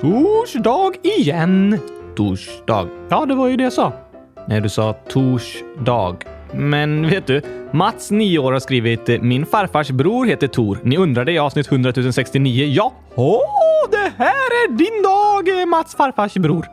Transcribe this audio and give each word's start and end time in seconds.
torsdag 0.00 0.92
igen. 1.02 1.78
Torsdag. 2.16 2.88
Ja, 3.08 3.26
det 3.26 3.34
var 3.34 3.48
ju 3.48 3.56
det 3.56 3.64
jag 3.64 3.72
sa. 3.72 3.92
Nej, 4.48 4.60
du 4.60 4.68
sa 4.68 4.92
torsdag. 4.92 6.16
Men 6.52 7.10
vet 7.10 7.26
du, 7.26 7.42
Mats, 7.72 8.10
9 8.10 8.38
år, 8.38 8.52
har 8.52 8.60
skrivit 8.60 9.22
“Min 9.22 9.46
farfars 9.46 9.90
bror 9.90 10.26
heter 10.26 10.46
Tor. 10.46 10.78
Ni 10.82 10.96
undrade 10.96 11.32
i 11.32 11.38
avsnitt 11.38 11.72
100 11.72 11.92
069. 12.12 12.64
Ja, 12.64 12.92
åh, 13.14 13.90
det 13.90 14.12
här 14.16 14.28
är 14.64 14.68
din 14.68 15.02
dag, 15.02 15.68
Mats 15.68 15.94
farfars 15.94 16.34
bror. 16.34 16.66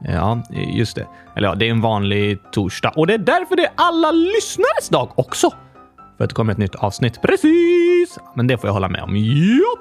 Ja, 0.00 0.42
just 0.76 0.96
det. 0.96 1.06
Eller 1.36 1.48
ja, 1.48 1.54
det 1.54 1.66
är 1.66 1.70
en 1.70 1.80
vanlig 1.80 2.38
torsdag 2.52 2.92
och 2.96 3.06
det 3.06 3.14
är 3.14 3.18
därför 3.18 3.56
det 3.56 3.62
är 3.62 3.72
alla 3.74 4.10
lyssnares 4.10 4.88
dag 4.88 5.08
också. 5.14 5.50
För 6.22 6.24
att 6.24 6.30
det 6.30 6.34
kommer 6.34 6.52
ett 6.52 6.58
nytt 6.58 6.74
avsnitt. 6.74 7.22
Precis! 7.22 8.18
Men 8.36 8.46
det 8.46 8.58
får 8.58 8.68
jag 8.68 8.72
hålla 8.74 8.88
med 8.88 9.02
om. 9.02 9.16
Ja, 9.16 9.76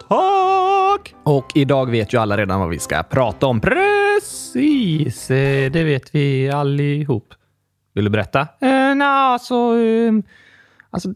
tack! 0.97 1.13
Och 1.23 1.45
idag 1.55 1.91
vet 1.91 2.13
ju 2.13 2.17
alla 2.17 2.37
redan 2.37 2.59
vad 2.59 2.69
vi 2.69 2.79
ska 2.79 3.03
prata 3.03 3.47
om. 3.47 3.61
Precis! 3.61 5.31
Eh, 5.31 5.71
Det 5.71 5.83
vet 5.83 6.16
vi 6.16 6.49
allihop. 6.49 7.33
Vill 7.95 8.03
du 8.03 8.09
berätta? 8.09 8.39
Eh, 8.41 8.95
Nej, 8.95 9.07
alltså, 9.07 9.55
eh, 9.55 10.13
alltså... 10.91 11.09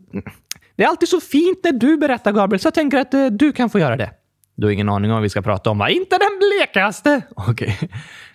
Det 0.76 0.84
är 0.84 0.88
alltid 0.88 1.10
så 1.10 1.20
fint 1.20 1.60
när 1.64 1.72
du 1.72 1.98
berättar, 1.98 2.32
Gabriel, 2.32 2.60
så 2.60 2.68
jag 2.68 2.74
tänker 2.74 2.98
att 2.98 3.14
eh, 3.14 3.26
du 3.26 3.52
kan 3.52 3.70
få 3.70 3.80
göra 3.80 3.96
det. 3.98 4.12
Du 4.56 4.68
har 4.68 4.72
ingen 4.72 4.90
aning 4.90 5.12
om 5.12 5.16
vad 5.16 5.24
vi 5.24 5.30
ska 5.30 5.42
prata 5.42 5.70
om, 5.70 5.78
va? 5.78 5.90
Inte 5.90 6.18
den 6.18 6.40
blekaste! 6.40 7.22
Okej. 7.36 7.80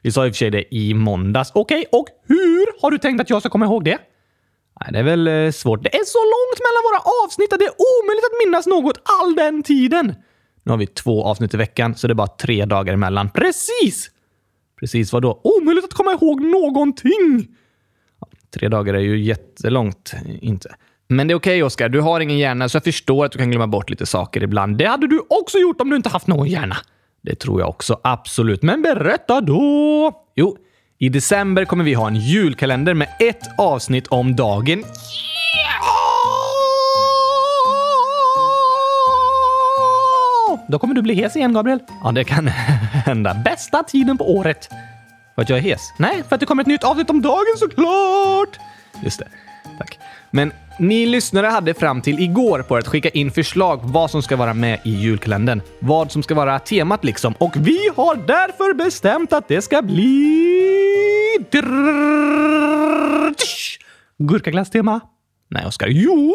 Vi 0.02 0.12
sa 0.12 0.26
i 0.26 0.30
och 0.30 0.34
för 0.34 0.38
sig 0.38 0.50
det 0.50 0.74
i 0.74 0.94
måndags. 0.94 1.50
Okej, 1.54 1.84
och 1.92 2.06
hur 2.28 2.82
har 2.82 2.90
du 2.90 2.98
tänkt 2.98 3.20
att 3.20 3.30
jag 3.30 3.40
ska 3.42 3.48
komma 3.48 3.64
ihåg 3.64 3.84
det? 3.84 3.98
Nej, 4.80 4.92
det 4.92 4.98
är 4.98 5.02
väl 5.02 5.28
eh, 5.28 5.50
svårt. 5.50 5.82
Det 5.82 5.94
är 5.94 6.04
så 6.04 6.18
långt 6.18 6.58
mellan 6.66 6.82
våra 6.88 7.24
avsnitt 7.24 7.52
att 7.52 7.58
det 7.58 7.64
är 7.64 7.74
omöjligt 7.90 8.24
att 8.24 8.46
minnas 8.46 8.66
något 8.66 8.98
all 9.20 9.34
den 9.34 9.62
tiden. 9.62 10.14
Nu 10.62 10.70
har 10.72 10.76
vi 10.76 10.86
två 10.86 11.24
avsnitt 11.24 11.54
i 11.54 11.56
veckan, 11.56 11.94
så 11.94 12.06
det 12.06 12.12
är 12.12 12.14
bara 12.14 12.26
tre 12.26 12.64
dagar 12.64 12.94
emellan. 12.94 13.30
Precis! 13.30 14.10
Precis 14.80 15.12
vad 15.12 15.22
då? 15.22 15.40
Omöjligt 15.44 15.84
att 15.84 15.94
komma 15.94 16.12
ihåg 16.12 16.40
någonting! 16.40 17.48
Ja, 18.20 18.28
tre 18.54 18.68
dagar 18.68 18.94
är 18.94 19.00
ju 19.00 19.20
jättelångt, 19.20 20.14
inte. 20.40 20.74
Men 21.08 21.28
det 21.28 21.32
är 21.32 21.36
okej, 21.36 21.62
Oskar. 21.62 21.88
Du 21.88 22.00
har 22.00 22.20
ingen 22.20 22.38
hjärna, 22.38 22.68
så 22.68 22.76
jag 22.76 22.84
förstår 22.84 23.24
att 23.24 23.32
du 23.32 23.38
kan 23.38 23.50
glömma 23.50 23.66
bort 23.66 23.90
lite 23.90 24.06
saker 24.06 24.42
ibland. 24.42 24.76
Det 24.76 24.84
hade 24.84 25.06
du 25.06 25.22
också 25.28 25.58
gjort 25.58 25.80
om 25.80 25.90
du 25.90 25.96
inte 25.96 26.08
haft 26.08 26.26
någon 26.26 26.48
hjärna. 26.48 26.76
Det 27.22 27.34
tror 27.34 27.60
jag 27.60 27.68
också, 27.68 28.00
absolut. 28.04 28.62
Men 28.62 28.82
berätta 28.82 29.40
då! 29.40 30.12
Jo, 30.34 30.56
i 31.02 31.08
december 31.08 31.64
kommer 31.64 31.84
vi 31.84 31.94
ha 31.94 32.08
en 32.08 32.16
julkalender 32.16 32.94
med 32.94 33.08
ett 33.18 33.58
avsnitt 33.58 34.06
om 34.06 34.36
dagen. 34.36 34.84
Då 40.68 40.78
kommer 40.78 40.94
du 40.94 41.02
bli 41.02 41.14
hes 41.14 41.36
igen, 41.36 41.52
Gabriel. 41.52 41.78
Ja, 42.04 42.12
det 42.12 42.24
kan 42.24 42.48
hända. 43.06 43.34
Bästa 43.44 43.82
tiden 43.82 44.18
på 44.18 44.36
året. 44.36 44.68
För 45.34 45.42
att 45.42 45.48
jag 45.48 45.58
är 45.58 45.62
hes? 45.62 45.80
Nej, 45.98 46.22
för 46.28 46.34
att 46.34 46.40
det 46.40 46.46
kommer 46.46 46.62
ett 46.62 46.66
nytt 46.66 46.84
avsnitt 46.84 47.10
om 47.10 47.22
dagen 47.22 47.56
såklart! 47.58 48.58
Just 49.04 49.18
det. 49.18 49.28
Men 50.30 50.52
ni 50.78 51.06
lyssnare 51.06 51.46
hade 51.46 51.74
fram 51.74 52.02
till 52.02 52.18
igår 52.18 52.62
på 52.62 52.76
att 52.76 52.88
skicka 52.88 53.08
in 53.08 53.30
förslag 53.30 53.82
på 53.82 53.88
vad 53.88 54.10
som 54.10 54.22
ska 54.22 54.36
vara 54.36 54.54
med 54.54 54.80
i 54.84 54.90
julkalendern. 54.90 55.60
Vad 55.78 56.12
som 56.12 56.22
ska 56.22 56.34
vara 56.34 56.58
temat 56.58 57.04
liksom. 57.04 57.34
Och 57.38 57.52
vi 57.56 57.78
har 57.96 58.16
därför 58.16 58.74
bestämt 58.74 59.32
att 59.32 59.48
det 59.48 59.62
ska 59.62 59.82
bli... 59.82 60.46
Gurkaglasstema. 64.18 65.00
Nej, 65.48 65.66
Oskar. 65.66 65.88
Jo! 65.88 66.34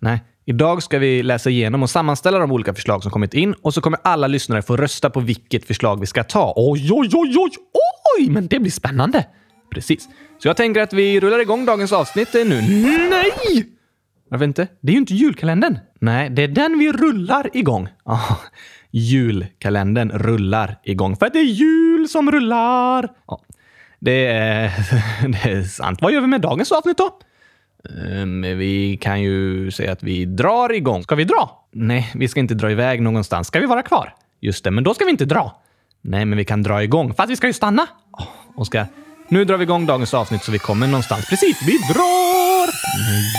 Nej. 0.00 0.24
Idag 0.44 0.82
ska 0.82 0.98
vi 0.98 1.22
läsa 1.22 1.50
igenom 1.50 1.82
och 1.82 1.90
sammanställa 1.90 2.38
de 2.38 2.52
olika 2.52 2.74
förslag 2.74 3.02
som 3.02 3.12
kommit 3.12 3.34
in 3.34 3.54
och 3.62 3.74
så 3.74 3.80
kommer 3.80 3.98
alla 4.04 4.26
lyssnare 4.26 4.62
få 4.62 4.76
rösta 4.76 5.10
på 5.10 5.20
vilket 5.20 5.66
förslag 5.66 6.00
vi 6.00 6.06
ska 6.06 6.24
ta. 6.24 6.52
Oj, 6.56 6.88
oj, 6.92 7.10
oj, 7.12 7.34
oj, 7.38 7.50
oj! 8.18 8.30
Men 8.30 8.46
det 8.46 8.58
blir 8.58 8.70
spännande! 8.70 9.24
Precis. 9.70 10.08
Så 10.38 10.48
jag 10.48 10.56
tänker 10.56 10.80
att 10.80 10.92
vi 10.92 11.20
rullar 11.20 11.38
igång 11.38 11.64
dagens 11.64 11.92
avsnitt 11.92 12.34
nu. 12.34 12.62
Nej! 13.10 13.66
Varför 14.28 14.44
inte? 14.44 14.68
Det 14.80 14.90
är 14.90 14.92
ju 14.92 14.98
inte 14.98 15.14
julkalendern. 15.14 15.78
Nej, 16.00 16.30
det 16.30 16.42
är 16.42 16.48
den 16.48 16.78
vi 16.78 16.92
rullar 16.92 17.50
igång. 17.56 17.88
Ja, 18.04 18.38
julkalendern 18.90 20.10
rullar 20.10 20.78
igång 20.84 21.16
för 21.16 21.26
att 21.26 21.32
det 21.32 21.38
är 21.38 21.44
jul 21.44 22.08
som 22.08 22.30
rullar. 22.30 23.08
Ja, 23.26 23.40
det 23.98 24.26
är, 24.26 24.72
det 25.28 25.50
är 25.50 25.62
sant. 25.62 26.02
Vad 26.02 26.12
gör 26.12 26.20
vi 26.20 26.26
med 26.26 26.40
dagens 26.40 26.72
avsnitt 26.72 26.98
då? 26.98 27.18
Ehm, 27.90 28.42
vi 28.42 28.96
kan 28.96 29.22
ju 29.22 29.70
säga 29.70 29.92
att 29.92 30.02
vi 30.02 30.24
drar 30.24 30.72
igång. 30.72 31.02
Ska 31.02 31.14
vi 31.14 31.24
dra? 31.24 31.66
Nej, 31.72 32.12
vi 32.14 32.28
ska 32.28 32.40
inte 32.40 32.54
dra 32.54 32.70
iväg 32.70 33.02
någonstans. 33.02 33.48
Ska 33.48 33.60
vi 33.60 33.66
vara 33.66 33.82
kvar? 33.82 34.14
Just 34.40 34.64
det, 34.64 34.70
men 34.70 34.84
då 34.84 34.94
ska 34.94 35.04
vi 35.04 35.10
inte 35.10 35.24
dra. 35.24 35.62
Nej, 36.02 36.24
men 36.24 36.38
vi 36.38 36.44
kan 36.44 36.62
dra 36.62 36.82
igång. 36.82 37.14
Fast 37.14 37.30
vi 37.30 37.36
ska 37.36 37.46
ju 37.46 37.52
stanna. 37.52 37.86
Oh, 38.12 38.26
Oskar, 38.56 38.86
nu 39.28 39.44
drar 39.44 39.56
vi 39.56 39.62
igång 39.62 39.86
dagens 39.86 40.14
avsnitt 40.14 40.44
så 40.44 40.52
vi 40.52 40.58
kommer 40.58 40.86
någonstans. 40.86 41.26
Precis, 41.26 41.58
vi 41.66 41.78
drar! 41.92 42.66
Nej. 43.10 43.32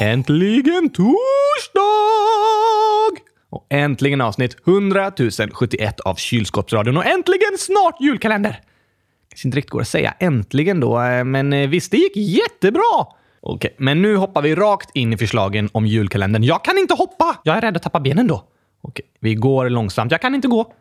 Äntligen 0.00 0.90
torsdag! 0.90 1.86
Och 3.56 3.66
äntligen 3.68 4.20
avsnitt 4.20 4.56
100 4.66 5.12
071 5.52 6.00
av 6.00 6.14
Kylskåpsradion 6.14 6.96
och 6.96 7.06
äntligen 7.06 7.58
snart 7.58 8.00
julkalender! 8.00 8.60
Kanske 9.28 9.48
inte 9.48 9.58
riktigt 9.58 9.70
går 9.70 9.80
att 9.80 9.88
säga 9.88 10.14
äntligen 10.18 10.80
då, 10.80 11.02
eh, 11.02 11.24
men 11.24 11.52
eh, 11.52 11.68
visst, 11.68 11.90
det 11.90 11.96
gick 11.96 12.16
jättebra! 12.16 13.06
Okej, 13.40 13.74
men 13.78 14.02
nu 14.02 14.16
hoppar 14.16 14.42
vi 14.42 14.54
rakt 14.54 14.90
in 14.96 15.12
i 15.12 15.16
förslagen 15.16 15.68
om 15.72 15.86
julkalendern. 15.86 16.42
Jag 16.42 16.64
kan 16.64 16.78
inte 16.78 16.94
hoppa! 16.94 17.36
Jag 17.44 17.56
är 17.56 17.60
rädd 17.60 17.76
att 17.76 17.82
tappa 17.82 18.00
benen 18.00 18.26
då. 18.26 18.44
Okej, 18.82 19.04
vi 19.20 19.34
går 19.34 19.70
långsamt. 19.70 20.12
Jag 20.12 20.20
kan 20.20 20.34
inte 20.34 20.48
gå. 20.48 20.72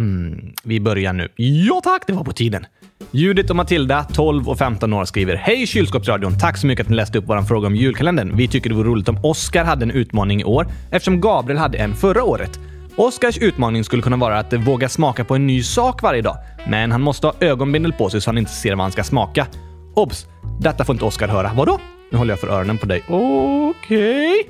Hmm, 0.00 0.52
vi 0.62 0.80
börjar 0.80 1.12
nu. 1.12 1.28
Ja 1.36 1.80
tack, 1.84 2.02
det 2.06 2.12
var 2.12 2.24
på 2.24 2.32
tiden. 2.32 2.66
Judith 3.10 3.50
och 3.50 3.56
Matilda, 3.56 4.04
12 4.12 4.48
och 4.48 4.58
15 4.58 4.92
år, 4.92 5.04
skriver 5.04 5.36
Hej 5.36 5.66
kylskåpsradion! 5.66 6.38
Tack 6.38 6.56
så 6.56 6.66
mycket 6.66 6.84
att 6.84 6.90
ni 6.90 6.96
läste 6.96 7.18
upp 7.18 7.24
vår 7.28 7.42
fråga 7.42 7.66
om 7.66 7.76
julkalendern. 7.76 8.36
Vi 8.36 8.48
tycker 8.48 8.70
det 8.70 8.76
vore 8.76 8.88
roligt 8.88 9.08
om 9.08 9.24
Oscar 9.24 9.64
hade 9.64 9.82
en 9.82 9.90
utmaning 9.90 10.40
i 10.40 10.44
år 10.44 10.66
eftersom 10.90 11.20
Gabriel 11.20 11.58
hade 11.58 11.78
en 11.78 11.94
förra 11.94 12.24
året. 12.24 12.60
Oscars 12.96 13.38
utmaning 13.38 13.84
skulle 13.84 14.02
kunna 14.02 14.16
vara 14.16 14.38
att 14.38 14.52
våga 14.52 14.88
smaka 14.88 15.24
på 15.24 15.34
en 15.34 15.46
ny 15.46 15.62
sak 15.62 16.02
varje 16.02 16.22
dag, 16.22 16.36
men 16.68 16.92
han 16.92 17.00
måste 17.00 17.26
ha 17.26 17.34
ögonbindel 17.40 17.92
på 17.92 18.10
sig 18.10 18.20
så 18.20 18.30
han 18.30 18.38
inte 18.38 18.52
ser 18.52 18.70
vad 18.74 18.84
han 18.84 18.92
ska 18.92 19.04
smaka. 19.04 19.46
Obs! 19.94 20.26
Detta 20.60 20.84
får 20.84 20.92
inte 20.94 21.04
Oscar 21.04 21.28
höra. 21.28 21.50
Vadå? 21.54 21.78
Nu 22.12 22.18
håller 22.18 22.32
jag 22.32 22.40
för 22.40 22.48
öronen 22.48 22.78
på 22.78 22.86
dig. 22.86 23.02
Okej. 23.08 24.48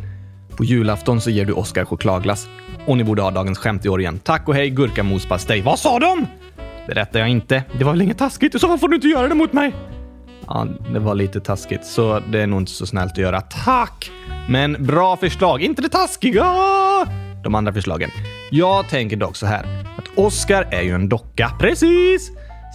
På 0.56 0.64
julafton 0.64 1.20
så 1.20 1.30
ger 1.30 1.44
du 1.44 1.52
Oscar 1.52 1.84
chokladglass. 1.84 2.48
Och 2.86 2.96
ni 2.96 3.04
borde 3.04 3.22
ha 3.22 3.30
dagens 3.30 3.58
skämt 3.58 3.84
i 3.84 3.88
år 3.88 4.00
igen. 4.00 4.18
Tack 4.18 4.48
och 4.48 4.54
hej 4.54 4.70
gurkamospastej. 4.70 5.60
Vad 5.62 5.78
sa 5.78 5.98
de? 5.98 6.26
Berättar 6.86 7.20
jag 7.20 7.28
inte. 7.28 7.62
Det 7.78 7.84
var 7.84 7.92
väl 7.92 8.02
inget 8.02 8.18
taskigt? 8.18 8.54
I 8.54 8.58
så 8.58 8.68
fall 8.68 8.78
får 8.78 8.88
du 8.88 8.94
inte 8.94 9.08
göra 9.08 9.28
det 9.28 9.34
mot 9.34 9.52
mig. 9.52 9.74
Ja, 10.46 10.66
det 10.92 10.98
var 10.98 11.14
lite 11.14 11.40
taskigt, 11.40 11.84
så 11.84 12.20
det 12.32 12.40
är 12.40 12.46
nog 12.46 12.60
inte 12.60 12.72
så 12.72 12.86
snällt 12.86 13.12
att 13.12 13.18
göra. 13.18 13.40
Tack! 13.40 14.10
Men 14.48 14.86
bra 14.86 15.16
förslag, 15.16 15.62
inte 15.62 15.82
det 15.82 15.88
taskiga! 15.88 16.44
De 17.44 17.54
andra 17.54 17.72
förslagen. 17.72 18.10
Jag 18.50 18.88
tänker 18.88 19.16
dock 19.16 19.36
så 19.36 19.46
här, 19.46 19.84
att 19.98 20.18
Oscar 20.18 20.68
är 20.70 20.82
ju 20.82 20.94
en 20.94 21.08
docka. 21.08 21.52
Precis! 21.60 22.30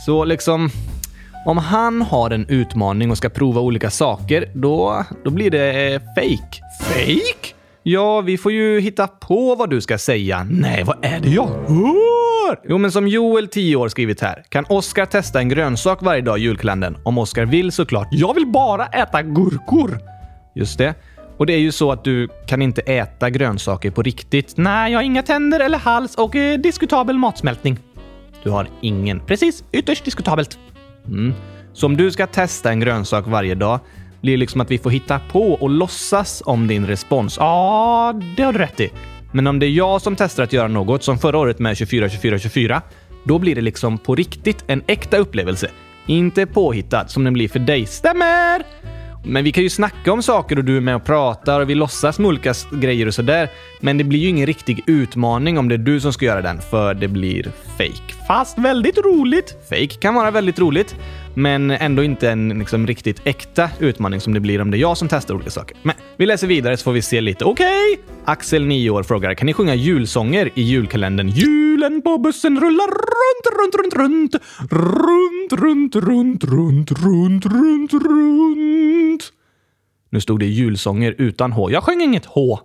Så 0.06 0.26
liksom, 0.26 0.70
om 1.46 1.58
han 1.58 2.02
har 2.02 2.32
en 2.32 2.46
utmaning 2.50 3.12
och 3.12 3.18
ska 3.18 3.30
prova 3.30 3.62
olika 3.62 3.90
saker, 3.90 4.50
då, 4.54 5.04
då 5.24 5.30
blir 5.30 5.52
det 5.52 5.94
eh, 5.94 6.02
fake. 6.16 6.62
Fake? 6.82 7.55
Ja, 7.88 8.22
vi 8.22 8.38
får 8.38 8.52
ju 8.52 8.80
hitta 8.80 9.08
på 9.08 9.56
vad 9.56 9.70
du 9.70 9.82
ska 9.82 9.98
säga. 9.98 10.48
Nej, 10.50 10.84
vad 10.84 11.06
är 11.06 11.20
det 11.20 11.30
jag 11.30 11.48
hör? 11.48 12.60
Jo, 12.70 12.78
men 12.78 12.92
som 12.92 13.08
Joel, 13.08 13.48
10 13.48 13.76
år, 13.76 13.90
skrivit 13.90 14.22
här. 14.22 14.44
Kan 14.50 14.66
Oscar 14.70 15.06
testa 15.06 15.40
en 15.40 15.50
grönsak 15.50 16.02
varje 16.02 16.22
dag 16.22 16.40
i 16.40 16.42
julkalendern? 16.42 16.98
Om 17.04 17.18
Oscar 17.18 17.46
vill 17.46 17.72
såklart. 17.72 18.08
Jag 18.12 18.34
vill 18.34 18.48
bara 18.48 18.86
äta 18.86 19.22
gurkor! 19.22 20.00
Just 20.56 20.78
det. 20.78 20.94
Och 21.38 21.46
det 21.46 21.54
är 21.54 21.60
ju 21.60 21.72
så 21.72 21.92
att 21.92 22.04
du 22.04 22.30
kan 22.48 22.62
inte 22.62 22.82
äta 22.82 23.30
grönsaker 23.30 23.92
på 23.92 24.02
riktigt. 24.02 24.54
Nej, 24.58 24.92
jag 24.92 25.00
har 25.00 25.04
inga 25.04 25.24
tänder 25.24 25.60
eller 25.60 25.78
hals 25.78 26.16
och 26.16 26.36
eh, 26.36 26.60
diskutabel 26.60 27.18
matsmältning. 27.18 27.80
Du 28.44 28.50
har 28.50 28.68
ingen. 28.82 29.20
Precis, 29.20 29.64
ytterst 29.72 30.06
diskutabelt. 30.06 30.60
Mm. 31.08 31.34
Så 31.74 31.86
om 31.86 31.98
du 31.98 32.12
ska 32.12 32.28
testa 32.28 32.70
en 32.70 32.80
grönsak 32.80 33.28
varje 33.28 33.56
dag 33.56 33.80
blir 34.26 34.38
liksom 34.38 34.62
att 34.62 34.72
vi 34.72 34.78
får 34.78 34.90
hitta 34.90 35.20
på 35.20 35.54
och 35.54 35.70
låtsas 35.70 36.44
om 36.46 36.68
din 36.68 36.88
respons. 36.88 37.38
Ja, 37.40 38.22
det 38.38 38.44
har 38.44 38.54
du 38.54 38.60
rätt 38.60 38.80
i. 38.80 38.92
Men 39.32 39.48
om 39.48 39.60
det 39.60 39.66
är 39.66 39.70
jag 39.70 40.02
som 40.02 40.16
testar 40.16 40.44
att 40.44 40.54
göra 40.54 40.68
något, 40.68 41.04
som 41.04 41.18
förra 41.18 41.38
året 41.38 41.60
med 41.60 41.78
24, 41.78 42.10
24, 42.10 42.40
24, 42.40 42.82
då 43.24 43.40
blir 43.40 43.56
det 43.56 43.62
liksom 43.62 43.98
på 43.98 44.16
riktigt 44.16 44.64
en 44.68 44.84
äkta 44.88 45.18
upplevelse. 45.18 45.70
Inte 46.08 46.46
påhittad 46.46 47.08
som 47.08 47.24
den 47.24 47.34
blir 47.34 47.48
för 47.48 47.60
dig. 47.60 47.86
Stämmer! 47.86 48.64
Men 49.28 49.44
vi 49.44 49.52
kan 49.52 49.64
ju 49.64 49.70
snacka 49.70 50.14
om 50.14 50.24
saker 50.24 50.58
och 50.58 50.64
du 50.64 50.78
är 50.78 50.82
med 50.82 50.96
och 50.96 51.06
pratar 51.06 51.62
och 51.62 51.70
vi 51.70 51.76
låtsas 51.76 52.20
med 52.20 52.28
olika 52.28 52.54
grejer 52.72 53.08
och 53.08 53.14
sådär. 53.14 53.50
Men 53.82 53.98
det 53.98 54.04
blir 54.04 54.20
ju 54.20 54.28
ingen 54.28 54.46
riktig 54.46 54.84
utmaning 54.88 55.58
om 55.58 55.70
det 55.70 55.76
är 55.76 55.78
du 55.78 56.00
som 56.00 56.14
ska 56.14 56.26
göra 56.26 56.42
den, 56.42 56.62
för 56.62 56.94
det 56.94 57.08
blir 57.08 57.52
fake. 57.78 58.14
Fast 58.28 58.58
väldigt 58.58 58.98
roligt. 58.98 59.58
Fake 59.70 59.88
kan 59.88 60.16
vara 60.16 60.32
väldigt 60.32 60.60
roligt, 60.60 60.96
men 61.36 61.72
ändå 61.72 62.04
inte 62.04 62.30
en 62.30 62.60
liksom, 62.60 62.88
riktigt 62.88 63.22
äkta 63.24 63.70
utmaning 63.80 64.22
som 64.22 64.34
det 64.34 64.40
blir 64.40 64.62
om 64.62 64.72
det 64.72 64.78
är 64.78 64.80
jag 64.80 64.98
som 64.98 65.08
testar 65.08 65.36
olika 65.36 65.50
saker. 65.50 65.78
Men 65.84 65.96
vi 66.18 66.26
läser 66.26 66.48
vidare 66.48 66.78
så 66.78 66.84
får 66.84 66.92
vi 66.92 67.02
se 67.02 67.22
lite. 67.22 67.46
Okej! 67.46 67.94
Okay. 67.94 68.04
Axel, 68.26 68.66
9 68.66 68.90
år, 68.90 69.04
frågar 69.04 69.34
kan 69.34 69.46
ni 69.46 69.54
sjunga 69.54 69.76
julsånger 69.76 70.50
i 70.56 70.62
julkalendern 70.62 71.30
Julen 71.30 72.02
på 72.02 72.18
bussen 72.18 72.60
rullar 72.60 72.88
runt, 72.88 73.74
runt, 73.74 73.94
runt, 73.96 73.96
runt, 73.96 74.36
runt, 74.72 75.54
runt, 75.54 75.96
runt, 75.96 76.44
runt, 76.44 76.92
runt, 76.92 77.46
runt, 77.46 77.94
runt. 77.94 79.32
Nu 80.10 80.22
stod 80.22 80.40
det 80.40 80.46
julsånger 80.46 81.16
utan 81.18 81.52
H. 81.52 81.72
Jag 81.72 81.84
sjöng 81.84 82.02
inget 82.02 82.26
H. 82.26 82.60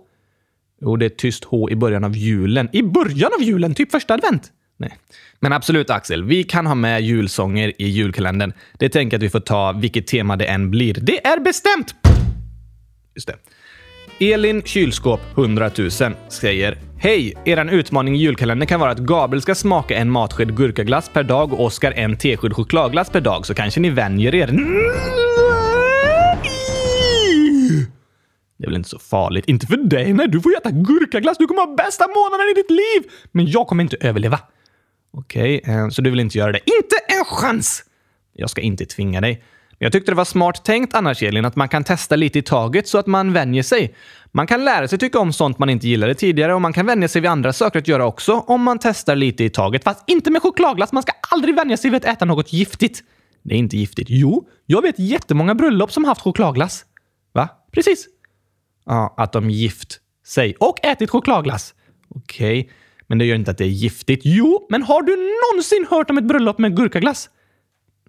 Jo, 0.81 0.95
det 0.95 1.05
är 1.05 1.07
ett 1.09 1.17
tyst 1.17 1.43
H 1.43 1.69
i 1.69 1.75
början 1.75 2.03
av 2.03 2.15
julen. 2.15 2.69
I 2.71 2.83
början 2.83 3.31
av 3.33 3.43
julen? 3.43 3.75
Typ 3.75 3.91
första 3.91 4.13
advent? 4.13 4.51
Nej. 4.81 4.97
Men 5.39 5.53
absolut 5.53 5.89
Axel, 5.89 6.23
vi 6.23 6.43
kan 6.43 6.67
ha 6.67 6.75
med 6.75 7.01
julsånger 7.01 7.81
i 7.81 7.87
julkalendern. 7.87 8.53
Det 8.79 8.89
tänker 8.89 9.15
jag 9.15 9.19
att 9.19 9.23
vi 9.23 9.29
får 9.29 9.39
ta 9.39 9.71
vilket 9.71 10.07
tema 10.07 10.35
det 10.35 10.45
än 10.45 10.71
blir. 10.71 10.93
Det 10.93 11.27
är 11.27 11.39
bestämt! 11.39 11.95
Just 13.15 13.27
det. 13.27 13.35
Elin 14.33 14.61
Kylskåp 14.61 15.21
100 15.37 15.71
000 15.77 15.91
säger 16.29 16.77
Hej! 16.97 17.33
Eran 17.45 17.69
utmaning 17.69 18.15
i 18.15 18.17
julkalendern 18.17 18.67
kan 18.67 18.79
vara 18.79 18.91
att 18.91 18.99
Gabriel 18.99 19.41
ska 19.41 19.55
smaka 19.55 19.95
en 19.95 20.09
matsked 20.09 20.57
gurkaglass 20.57 21.09
per 21.09 21.23
dag 21.23 21.53
och 21.53 21.65
Oskar 21.65 21.91
en 21.91 22.17
tesked 22.17 22.53
chokladglass 22.53 23.09
per 23.09 23.21
dag, 23.21 23.45
så 23.45 23.53
kanske 23.53 23.79
ni 23.79 23.89
vänjer 23.89 24.35
er. 24.35 24.47
Det 28.57 28.65
är 28.65 28.69
väl 28.69 28.75
inte 28.75 28.89
så 28.89 28.99
farligt. 28.99 29.45
Inte 29.45 29.67
för 29.67 29.77
dig, 29.77 30.13
nej. 30.13 30.27
Du 30.27 30.41
får 30.41 30.57
äta 30.57 30.71
gurkaglass. 30.71 31.37
Du 31.37 31.47
kommer 31.47 31.61
ha 31.61 31.75
bästa 31.75 32.07
månaden 32.07 32.49
i 32.51 32.53
ditt 32.53 32.71
liv! 32.71 33.11
Men 33.31 33.47
jag 33.47 33.67
kommer 33.67 33.83
inte 33.83 33.97
överleva. 33.99 34.39
Okej, 35.13 35.59
okay, 35.63 35.91
så 35.91 36.01
du 36.01 36.09
vill 36.09 36.19
inte 36.19 36.37
göra 36.37 36.51
det? 36.51 36.59
Inte 36.59 36.95
en 37.07 37.25
chans! 37.25 37.83
Jag 38.33 38.49
ska 38.49 38.61
inte 38.61 38.85
tvinga 38.85 39.21
dig. 39.21 39.43
Jag 39.77 39.91
tyckte 39.91 40.11
det 40.11 40.15
var 40.15 40.25
smart 40.25 40.65
tänkt 40.65 40.95
annars, 40.95 41.23
Elin, 41.23 41.45
att 41.45 41.55
man 41.55 41.69
kan 41.69 41.83
testa 41.83 42.15
lite 42.15 42.39
i 42.39 42.41
taget 42.41 42.87
så 42.87 42.97
att 42.97 43.07
man 43.07 43.33
vänjer 43.33 43.63
sig. 43.63 43.95
Man 44.31 44.47
kan 44.47 44.65
lära 44.65 44.87
sig 44.87 44.99
tycka 44.99 45.19
om 45.19 45.33
sånt 45.33 45.59
man 45.59 45.69
inte 45.69 45.87
gillade 45.87 46.15
tidigare 46.15 46.53
och 46.53 46.61
man 46.61 46.73
kan 46.73 46.85
vänja 46.85 47.07
sig 47.07 47.21
vid 47.21 47.31
andra 47.31 47.53
saker 47.53 47.79
att 47.79 47.87
göra 47.87 48.05
också 48.05 48.33
om 48.33 48.63
man 48.63 48.79
testar 48.79 49.15
lite 49.15 49.43
i 49.43 49.49
taget. 49.49 49.83
Fast 49.83 50.03
inte 50.07 50.31
med 50.31 50.41
chokladglass. 50.41 50.91
Man 50.91 51.03
ska 51.03 51.11
aldrig 51.31 51.55
vänja 51.55 51.77
sig 51.77 51.91
vid 51.91 52.05
att 52.05 52.15
äta 52.15 52.25
något 52.25 52.53
giftigt. 52.53 53.03
Det 53.43 53.53
är 53.53 53.57
inte 53.57 53.77
giftigt. 53.77 54.07
Jo, 54.09 54.47
jag 54.65 54.81
vet 54.81 54.99
jättemånga 54.99 55.55
bröllop 55.55 55.91
som 55.91 56.05
haft 56.05 56.21
chokladglass. 56.21 56.85
Va? 57.33 57.49
Precis. 57.71 58.07
Ja, 58.85 59.13
att 59.17 59.31
de 59.31 59.49
gift 59.49 59.99
sig 60.25 60.55
och 60.59 60.85
ätit 60.85 61.09
chokladglass. 61.09 61.73
Okej, 62.09 62.59
okay 62.59 62.73
men 63.11 63.17
det 63.17 63.25
gör 63.25 63.35
inte 63.35 63.51
att 63.51 63.57
det 63.57 63.63
är 63.63 63.67
giftigt. 63.67 64.21
Jo, 64.25 64.67
men 64.69 64.83
har 64.83 65.01
du 65.01 65.15
någonsin 65.15 65.87
hört 65.89 66.09
om 66.09 66.17
ett 66.17 66.23
bröllop 66.23 66.57
med 66.57 66.75
gurkaglass? 66.75 67.29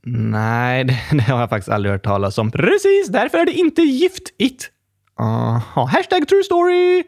Nej, 0.02 0.84
det, 0.84 0.98
det, 1.12 1.22
har 1.22 1.40
jag 1.40 1.50
faktiskt 1.50 1.68
aldrig 1.68 1.92
hört 1.92 2.04
talas 2.04 2.38
om. 2.38 2.50
Precis, 2.50 3.08
därför 3.08 3.38
är 3.38 3.46
det 3.46 3.52
inte 3.52 3.82
giftigt. 3.82 4.70
Aha, 5.18 5.84
hashtag 5.84 6.28
true 6.28 6.44
story. 6.44 7.02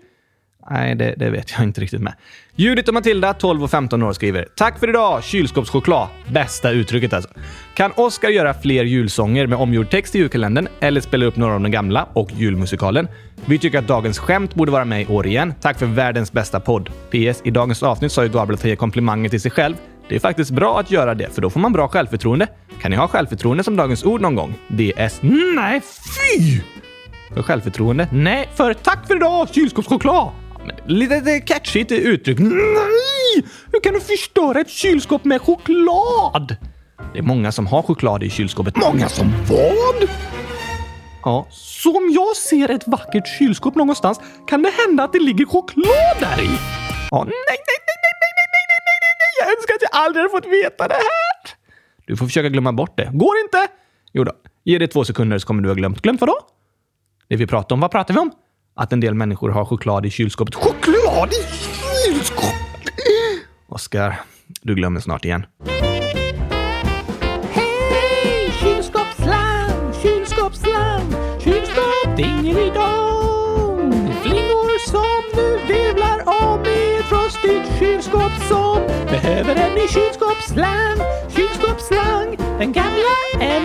Nej, 0.71 0.95
det, 0.95 1.15
det, 1.17 1.31
vet 1.31 1.51
jag 1.51 1.63
inte 1.63 1.81
riktigt 1.81 2.01
med. 2.01 2.15
Judith 2.57 2.89
och 2.89 2.95
Matilda, 2.95 3.35
12 3.35 3.65
och 3.65 3.71
15 3.71 4.03
år, 4.03 4.13
skriver 4.13 4.49
“Tack 4.57 4.79
för 4.79 4.89
idag! 4.89 5.25
Kylskåpschoklad!” 5.25 6.09
Bästa 6.29 6.71
uttrycket 6.71 7.13
alltså. 7.13 7.31
Kan 7.75 7.93
Oscar 7.97 8.29
göra 8.29 8.55
fler 8.55 8.85
julsånger 8.85 9.47
med 9.47 9.59
omgjord 9.59 9.91
text 9.91 10.15
i 10.15 10.19
julkalendern 10.19 10.69
eller 10.81 11.01
spela 11.01 11.27
upp 11.27 11.37
några 11.37 11.55
av 11.55 11.61
de 11.61 11.71
gamla 11.71 12.09
och 12.13 12.31
julmusikalen? 12.33 13.09
Vi 13.45 13.59
tycker 13.59 13.79
att 13.79 13.87
dagens 13.87 14.19
skämt 14.19 14.55
borde 14.55 14.73
vara 14.73 14.85
med 14.85 15.03
i 15.03 15.07
år 15.07 15.27
igen. 15.27 15.55
Tack 15.61 15.79
för 15.79 15.87
världens 15.87 16.33
bästa 16.33 16.61
podd. 16.61 16.91
PS. 17.11 17.41
I 17.45 17.51
dagens 17.51 17.83
avsnitt 17.83 18.13
sa 18.13 18.23
ju 18.23 18.29
Gabriel 18.29 18.55
att 18.55 18.63
han 18.63 18.69
ger 18.69 18.77
komplimanger 18.77 19.29
till 19.29 19.41
sig 19.41 19.51
själv. 19.51 19.75
Det 20.09 20.15
är 20.15 20.21
faktiskt 20.21 20.51
bra 20.51 20.81
att 20.81 20.91
göra 20.91 21.15
det, 21.15 21.35
för 21.35 21.43
då 21.43 21.51
får 21.51 21.61
man 21.61 21.73
bra 21.73 21.89
självförtroende. 21.89 22.47
Kan 22.81 22.91
ni 22.91 22.97
ha 22.97 23.09
självförtroende 23.09 23.65
som 23.65 23.77
dagens 23.77 24.05
ord 24.05 24.21
någon 24.21 24.35
gång? 24.35 24.55
DS. 24.69 25.21
Nej, 25.57 25.81
fy! 25.81 26.61
För 27.35 27.43
självförtroende? 27.43 28.09
Nej, 28.13 28.49
för 28.55 28.75
tack 28.75 29.07
för 29.07 29.17
idag, 29.17 29.49
kylskåpschoklad! 29.55 30.44
Lite 30.87 31.41
catchigt 31.41 31.93
uttryck. 31.93 32.39
Nej! 32.39 33.45
Hur 33.73 33.81
kan 33.81 33.95
du 33.95 34.01
förstöra 34.01 34.61
ett 34.61 34.71
kylskåp 34.71 35.25
med 35.25 35.43
choklad? 35.43 36.57
Det 37.13 37.19
är 37.19 37.23
många 37.23 37.53
som 37.53 37.67
har 37.67 37.83
choklad 37.83 38.23
i 38.23 38.31
kylskåpet. 38.31 38.77
Många 38.77 39.09
som 39.09 39.33
vad? 39.49 40.09
Ja, 41.25 41.47
så 41.51 41.97
om 41.97 42.11
jag 42.13 42.37
ser 42.37 42.71
ett 42.71 42.89
vackert 42.89 43.39
kylskåp 43.39 43.75
någonstans 43.75 44.21
kan 44.47 44.63
det 44.63 44.71
hända 44.71 45.05
att 45.05 45.13
det 45.13 45.19
ligger 45.21 45.45
choklad 45.47 46.17
där 46.21 46.43
i. 46.43 46.51
Ja, 47.11 47.25
nej, 47.25 47.35
nej, 47.49 47.59
nej, 47.69 47.97
nej, 48.03 48.15
nej, 48.15 48.33
nej, 48.37 48.47
nej, 48.55 48.67
nej, 48.71 48.99
nej, 49.03 49.15
nej, 49.21 49.33
jag 49.41 49.57
önskar 49.57 49.75
att 49.75 49.83
jag 49.83 49.91
aldrig 50.05 50.23
hade 50.23 50.31
fått 50.31 50.47
veta 50.53 50.89
det 50.89 50.95
här. 50.95 51.55
Du 52.07 52.17
får 52.17 52.27
försöka 52.27 52.49
glömma 52.49 52.73
bort 52.73 52.97
det. 52.97 53.11
Går 53.13 53.37
inte? 53.45 53.69
Jo 54.13 54.25
då. 54.25 54.33
Ge 54.65 54.79
det 54.79 54.87
två 54.89 55.05
sekunder 55.05 55.39
så 55.39 55.47
kommer 55.47 55.63
du 55.63 55.69
ha 55.69 55.75
glömt. 55.75 56.03
Glömt 56.03 56.21
vadå? 56.21 56.39
Det 57.29 57.37
vi 57.37 57.47
pratar 57.47 57.75
om. 57.77 57.81
Vad 57.81 57.91
pratar 57.91 58.15
vi 58.15 58.21
om? 58.21 58.33
Att 58.75 58.93
en 58.93 59.01
del 59.01 59.15
människor 59.15 59.51
har 59.51 59.65
choklad 59.65 60.07
i 60.07 60.11
kylskåpet. 60.11 60.55
Choklad 60.55 61.33
i 61.33 61.45
kylskåpet! 62.07 62.95
Oskar, 63.69 64.21
du 64.63 64.75
glömmer 64.75 65.01
snart 65.01 65.25
igen. 65.25 65.47
Hej! 67.53 68.53
Kylskåpsslang, 68.61 69.93
kylskåpsslang, 70.03 71.15
kylskåp 71.41 72.17
dingelidong. 72.17 73.93
Flingor 74.23 74.91
som 74.91 75.23
nu 75.37 75.59
virvlar 75.75 76.45
om 76.45 76.67
i 76.67 76.97
ett 76.99 77.05
frostigt 77.05 77.79
kylskåp 77.79 78.33
som 78.49 78.79
behöver 79.07 79.57
en 79.57 79.75
ny 79.75 79.89
kylskåpsslang, 79.89 80.97
kylskåpsslang. 81.29 82.37
Den 82.59 82.73
gamla 82.73 83.15
är 83.41 83.61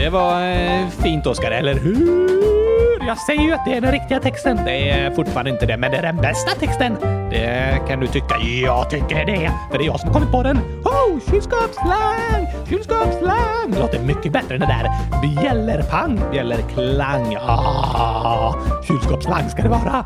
Det 0.00 0.10
var 0.10 0.42
eh, 0.42 0.88
fint, 0.88 1.26
Oskar, 1.26 1.50
eller 1.50 1.74
hur? 1.74 3.06
Jag 3.06 3.18
säger 3.18 3.42
ju 3.42 3.52
att 3.52 3.64
det 3.64 3.74
är 3.74 3.80
den 3.80 3.92
riktiga 3.92 4.20
texten. 4.20 4.56
Det 4.64 4.90
är 4.90 5.10
fortfarande 5.10 5.50
inte 5.50 5.66
det, 5.66 5.76
men 5.76 5.90
det 5.90 5.96
är 5.96 6.02
den 6.02 6.16
bästa 6.16 6.50
texten. 6.50 6.96
Det 7.30 7.80
kan 7.88 8.00
du 8.00 8.06
tycka. 8.06 8.38
Jag 8.64 8.90
tycker 8.90 9.26
det, 9.26 9.50
för 9.70 9.78
det 9.78 9.84
är 9.84 9.86
jag 9.86 10.00
som 10.00 10.08
har 10.08 10.14
kommit 10.14 10.30
på 10.30 10.42
den. 10.42 10.58
Oh, 10.84 11.20
kylskåpsslang, 11.30 12.46
kylskåpsslang. 12.68 13.70
Det 13.70 13.78
låter 13.78 14.00
mycket 14.00 14.32
bättre 14.32 14.54
än 14.54 14.60
det 14.60 14.66
där 14.66 14.90
bjällerpang, 15.22 16.20
bjällerklang. 16.30 17.36
Ah, 17.40 18.54
kylskåpsslang 18.88 19.50
ska 19.50 19.62
det 19.62 19.68
vara. 19.68 20.04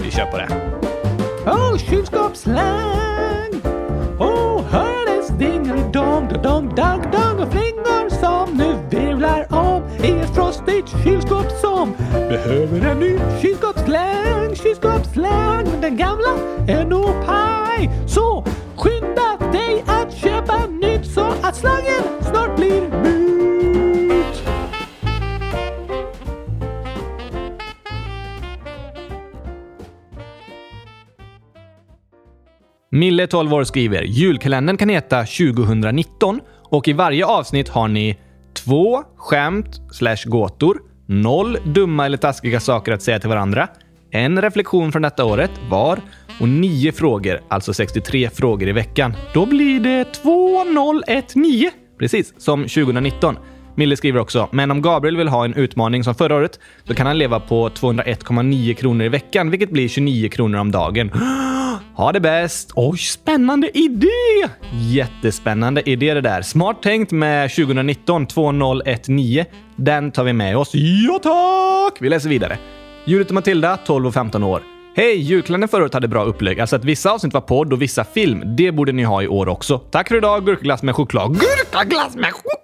Vi 0.00 0.10
kör 0.10 0.26
på 0.26 0.36
det. 0.36 0.48
Oh, 1.50 1.78
kylskåpsslang. 1.78 3.60
Oh, 4.18 4.62
hördes 4.70 5.28
dingelidong, 5.28 6.28
dong, 6.42 6.72
dong, 6.74 7.02
dong 7.12 7.23
kylskåp 11.04 11.50
som 11.60 11.94
behöver 12.28 12.90
en 12.90 12.98
ny 12.98 13.18
kylskåpsslang, 13.42 14.54
kylskåpsslang. 14.54 15.64
Men 15.64 15.80
den 15.80 15.96
gamla 15.96 16.36
är 16.68 16.84
nog 16.84 17.26
paj. 17.26 17.90
Så 18.06 18.44
skynda 18.76 19.52
dig 19.52 19.84
att 19.86 20.14
köpa 20.16 20.66
nytt 20.66 21.06
så 21.06 21.24
att 21.42 21.56
slangen 21.56 22.02
snart 22.20 22.56
blir 22.56 22.80
mut. 23.02 23.24
Mille, 32.90 33.26
12 33.26 33.54
år, 33.54 33.64
skriver 33.64 34.02
“Julkalendern 34.02 34.76
kan 34.76 34.88
heta 34.88 35.24
2019 35.24 36.40
och 36.70 36.88
i 36.88 36.92
varje 36.92 37.26
avsnitt 37.26 37.68
har 37.68 37.88
ni 37.88 38.18
två 38.54 39.02
skämt 39.16 39.80
slash 39.92 40.24
gåtor, 40.26 40.78
noll 41.06 41.58
dumma 41.64 42.06
eller 42.06 42.16
taskiga 42.16 42.60
saker 42.60 42.92
att 42.92 43.02
säga 43.02 43.20
till 43.20 43.28
varandra, 43.28 43.68
en 44.10 44.42
reflektion 44.42 44.92
från 44.92 45.02
detta 45.02 45.24
året 45.24 45.50
var 45.70 46.00
och 46.40 46.48
nio 46.48 46.92
frågor, 46.92 47.40
alltså 47.48 47.74
63 47.74 48.30
frågor 48.30 48.68
i 48.68 48.72
veckan. 48.72 49.14
Då 49.34 49.46
blir 49.46 49.80
det 49.80 50.04
2019. 50.04 51.70
Precis, 51.98 52.34
som 52.38 52.62
2019. 52.62 53.36
Mille 53.76 53.96
skriver 53.96 54.20
också, 54.20 54.48
men 54.52 54.70
om 54.70 54.82
Gabriel 54.82 55.16
vill 55.16 55.28
ha 55.28 55.44
en 55.44 55.54
utmaning 55.54 56.04
som 56.04 56.14
förra 56.14 56.34
året, 56.34 56.58
så 56.86 56.94
kan 56.94 57.06
han 57.06 57.18
leva 57.18 57.40
på 57.40 57.68
201,9 57.68 58.74
kronor 58.74 59.06
i 59.06 59.08
veckan, 59.08 59.50
vilket 59.50 59.70
blir 59.70 59.88
29 59.88 60.28
kronor 60.28 60.58
om 60.58 60.70
dagen. 60.70 61.10
Ha 61.96 62.12
det 62.12 62.20
bäst! 62.20 62.72
Oj, 62.74 62.98
spännande 62.98 63.78
idé! 63.78 64.08
Jättespännande 64.72 65.90
idé 65.90 66.14
det 66.14 66.20
där. 66.20 66.42
Smart 66.42 66.82
tänkt 66.82 67.12
med 67.12 67.50
2019 67.50 68.26
2019. 68.26 69.44
Den 69.76 70.12
tar 70.12 70.24
vi 70.24 70.32
med 70.32 70.56
oss. 70.56 70.70
Ja 70.74 71.18
tack! 71.22 72.02
Vi 72.02 72.08
läser 72.08 72.28
vidare. 72.28 72.58
Judith 73.04 73.30
och 73.30 73.34
Matilda, 73.34 73.76
12 73.76 74.06
och 74.06 74.14
15 74.14 74.42
år. 74.42 74.62
Hej! 74.96 75.16
Julkalendern 75.16 75.68
förra 75.68 75.82
året 75.82 75.94
hade 75.94 76.08
bra 76.08 76.24
upplägg. 76.24 76.60
Alltså 76.60 76.76
att 76.76 76.84
vissa 76.84 77.10
avsnitt 77.10 77.34
var 77.34 77.40
podd 77.40 77.72
och 77.72 77.82
vissa 77.82 78.04
film. 78.04 78.56
Det 78.56 78.72
borde 78.72 78.92
ni 78.92 79.02
ha 79.02 79.22
i 79.22 79.28
år 79.28 79.48
också. 79.48 79.78
Tack 79.78 80.08
för 80.08 80.16
idag, 80.16 80.46
gurkaglass 80.46 80.82
med 80.82 80.94
choklad. 80.94 81.32
Gurkaglass 81.32 82.16
med 82.16 82.32
choklad! 82.32 82.63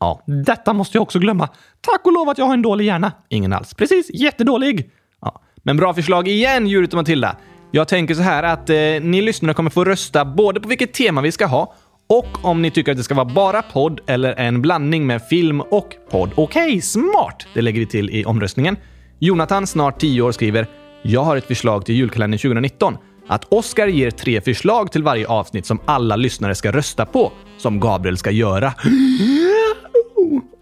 Ja, 0.00 0.22
detta 0.26 0.72
måste 0.72 0.96
jag 0.96 1.02
också 1.02 1.18
glömma. 1.18 1.48
Tack 1.80 2.06
och 2.06 2.12
lov 2.12 2.28
att 2.28 2.38
jag 2.38 2.44
har 2.44 2.54
en 2.54 2.62
dålig 2.62 2.84
hjärna. 2.84 3.12
Ingen 3.28 3.52
alls. 3.52 3.74
Precis, 3.74 4.10
jättedålig. 4.14 4.90
Ja. 5.22 5.40
Men 5.62 5.76
bra 5.76 5.94
förslag 5.94 6.28
igen, 6.28 6.66
Djuret 6.66 6.92
och 6.92 6.96
Matilda. 6.96 7.36
Jag 7.70 7.88
tänker 7.88 8.14
så 8.14 8.22
här 8.22 8.42
att 8.42 8.70
eh, 8.70 8.76
ni 8.76 9.22
lyssnare 9.22 9.54
kommer 9.54 9.70
få 9.70 9.84
rösta 9.84 10.24
både 10.24 10.60
på 10.60 10.68
vilket 10.68 10.94
tema 10.94 11.20
vi 11.20 11.32
ska 11.32 11.46
ha 11.46 11.74
och 12.08 12.44
om 12.44 12.62
ni 12.62 12.70
tycker 12.70 12.92
att 12.92 12.98
det 12.98 13.04
ska 13.04 13.14
vara 13.14 13.24
bara 13.34 13.62
podd 13.62 14.00
eller 14.06 14.32
en 14.32 14.62
blandning 14.62 15.06
med 15.06 15.22
film 15.28 15.60
och 15.60 15.96
podd. 16.10 16.30
Okej, 16.34 16.66
okay, 16.66 16.80
smart! 16.80 17.46
Det 17.54 17.62
lägger 17.62 17.80
vi 17.80 17.86
till 17.86 18.10
i 18.10 18.24
omröstningen. 18.24 18.76
Jonathan, 19.18 19.66
snart 19.66 20.00
10 20.00 20.22
år, 20.22 20.32
skriver 20.32 20.66
“Jag 21.02 21.24
har 21.24 21.36
ett 21.36 21.46
förslag 21.46 21.86
till 21.86 21.94
julkalendern 21.94 22.38
2019. 22.38 22.96
Att 23.28 23.44
Oscar 23.52 23.86
ger 23.86 24.10
tre 24.10 24.40
förslag 24.40 24.92
till 24.92 25.02
varje 25.02 25.26
avsnitt 25.26 25.66
som 25.66 25.80
alla 25.84 26.16
lyssnare 26.16 26.54
ska 26.54 26.72
rösta 26.72 27.06
på, 27.06 27.32
som 27.58 27.80
Gabriel 27.80 28.18
ska 28.18 28.30
göra. 28.30 28.72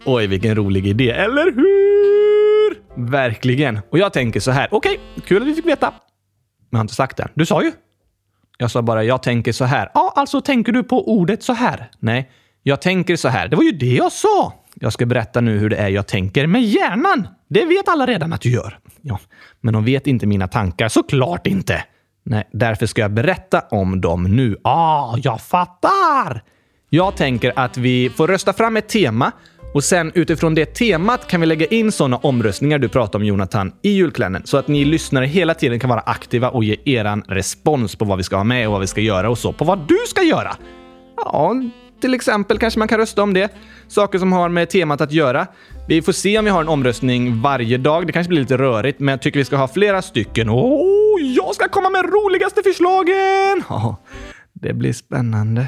Oj, 0.05 0.27
vilken 0.27 0.55
rolig 0.55 0.87
idé, 0.87 1.09
eller 1.09 1.45
hur? 1.45 3.09
Verkligen. 3.09 3.79
Och 3.89 3.99
jag 3.99 4.13
tänker 4.13 4.39
så 4.39 4.51
här. 4.51 4.67
Okej, 4.71 4.99
okay, 5.15 5.25
kul 5.27 5.41
att 5.41 5.47
vi 5.47 5.55
fick 5.55 5.65
veta. 5.65 5.91
Men 5.91 6.67
jag 6.69 6.77
har 6.77 6.83
inte 6.83 6.93
sagt 6.93 7.17
det. 7.17 7.27
Du 7.33 7.45
sa 7.45 7.63
ju. 7.63 7.71
Jag 8.57 8.71
sa 8.71 8.81
bara, 8.81 9.03
jag 9.03 9.23
tänker 9.23 9.51
så 9.51 9.65
här. 9.65 9.91
Ja, 9.93 10.13
alltså 10.15 10.41
tänker 10.41 10.71
du 10.71 10.83
på 10.83 11.11
ordet 11.11 11.43
så 11.43 11.53
här? 11.53 11.91
Nej, 11.99 12.31
jag 12.63 12.81
tänker 12.81 13.15
så 13.15 13.27
här. 13.27 13.47
Det 13.47 13.55
var 13.55 13.63
ju 13.63 13.71
det 13.71 13.93
jag 13.93 14.11
sa! 14.11 14.53
Jag 14.73 14.93
ska 14.93 15.05
berätta 15.05 15.41
nu 15.41 15.57
hur 15.57 15.69
det 15.69 15.75
är 15.75 15.87
jag 15.87 16.07
tänker 16.07 16.47
med 16.47 16.63
hjärnan. 16.63 17.27
Det 17.49 17.65
vet 17.65 17.87
alla 17.87 18.05
redan 18.05 18.33
att 18.33 18.41
du 18.41 18.49
gör. 18.49 18.79
Ja, 19.01 19.19
men 19.61 19.73
de 19.73 19.85
vet 19.85 20.07
inte 20.07 20.27
mina 20.27 20.47
tankar. 20.47 20.87
Såklart 20.89 21.47
inte! 21.47 21.83
Nej, 22.23 22.49
därför 22.51 22.85
ska 22.85 23.01
jag 23.01 23.11
berätta 23.11 23.61
om 23.71 24.01
dem 24.01 24.23
nu. 24.23 24.57
Ah, 24.63 25.17
jag 25.23 25.41
fattar! 25.41 26.43
Jag 26.89 27.15
tänker 27.15 27.53
att 27.55 27.77
vi 27.77 28.09
får 28.09 28.27
rösta 28.27 28.53
fram 28.53 28.77
ett 28.77 28.89
tema 28.89 29.31
och 29.73 29.83
sen 29.83 30.11
utifrån 30.15 30.55
det 30.55 30.65
temat 30.65 31.27
kan 31.27 31.41
vi 31.41 31.47
lägga 31.47 31.65
in 31.65 31.91
sådana 31.91 32.17
omröstningar 32.17 32.79
du 32.79 32.89
pratar 32.89 33.19
om 33.19 33.25
Jonathan 33.25 33.71
i 33.81 33.89
julkalendern 33.89 34.43
så 34.45 34.57
att 34.57 34.67
ni 34.67 34.85
lyssnare 34.85 35.25
hela 35.25 35.53
tiden 35.53 35.79
kan 35.79 35.89
vara 35.89 35.99
aktiva 35.99 36.49
och 36.49 36.63
ge 36.63 36.75
eran 36.85 37.23
respons 37.27 37.95
på 37.95 38.05
vad 38.05 38.17
vi 38.17 38.23
ska 38.23 38.37
ha 38.37 38.43
med 38.43 38.67
och 38.67 38.71
vad 38.71 38.81
vi 38.81 38.87
ska 38.87 39.01
göra 39.01 39.29
och 39.29 39.37
så 39.37 39.53
på 39.53 39.65
vad 39.65 39.87
du 39.87 39.97
ska 40.07 40.21
göra. 40.21 40.55
Ja, 41.15 41.55
till 42.01 42.13
exempel 42.13 42.57
kanske 42.57 42.79
man 42.79 42.87
kan 42.87 42.97
rösta 42.97 43.23
om 43.23 43.33
det. 43.33 43.53
Saker 43.87 44.19
som 44.19 44.31
har 44.31 44.49
med 44.49 44.69
temat 44.69 45.01
att 45.01 45.11
göra. 45.11 45.47
Vi 45.87 46.01
får 46.01 46.11
se 46.11 46.39
om 46.39 46.45
vi 46.45 46.51
har 46.51 46.61
en 46.61 46.69
omröstning 46.69 47.41
varje 47.41 47.77
dag. 47.77 48.07
Det 48.07 48.13
kanske 48.13 48.29
blir 48.29 48.39
lite 48.39 48.57
rörigt, 48.57 48.99
men 48.99 49.11
jag 49.11 49.21
tycker 49.21 49.39
vi 49.39 49.45
ska 49.45 49.57
ha 49.57 49.67
flera 49.67 50.01
stycken. 50.01 50.49
Åh, 50.49 50.81
oh, 50.81 51.21
jag 51.21 51.55
ska 51.55 51.67
komma 51.67 51.89
med 51.89 52.05
roligaste 52.05 52.61
förslagen! 52.63 53.63
Ja, 53.69 53.97
det 54.53 54.73
blir 54.73 54.93
spännande. 54.93 55.67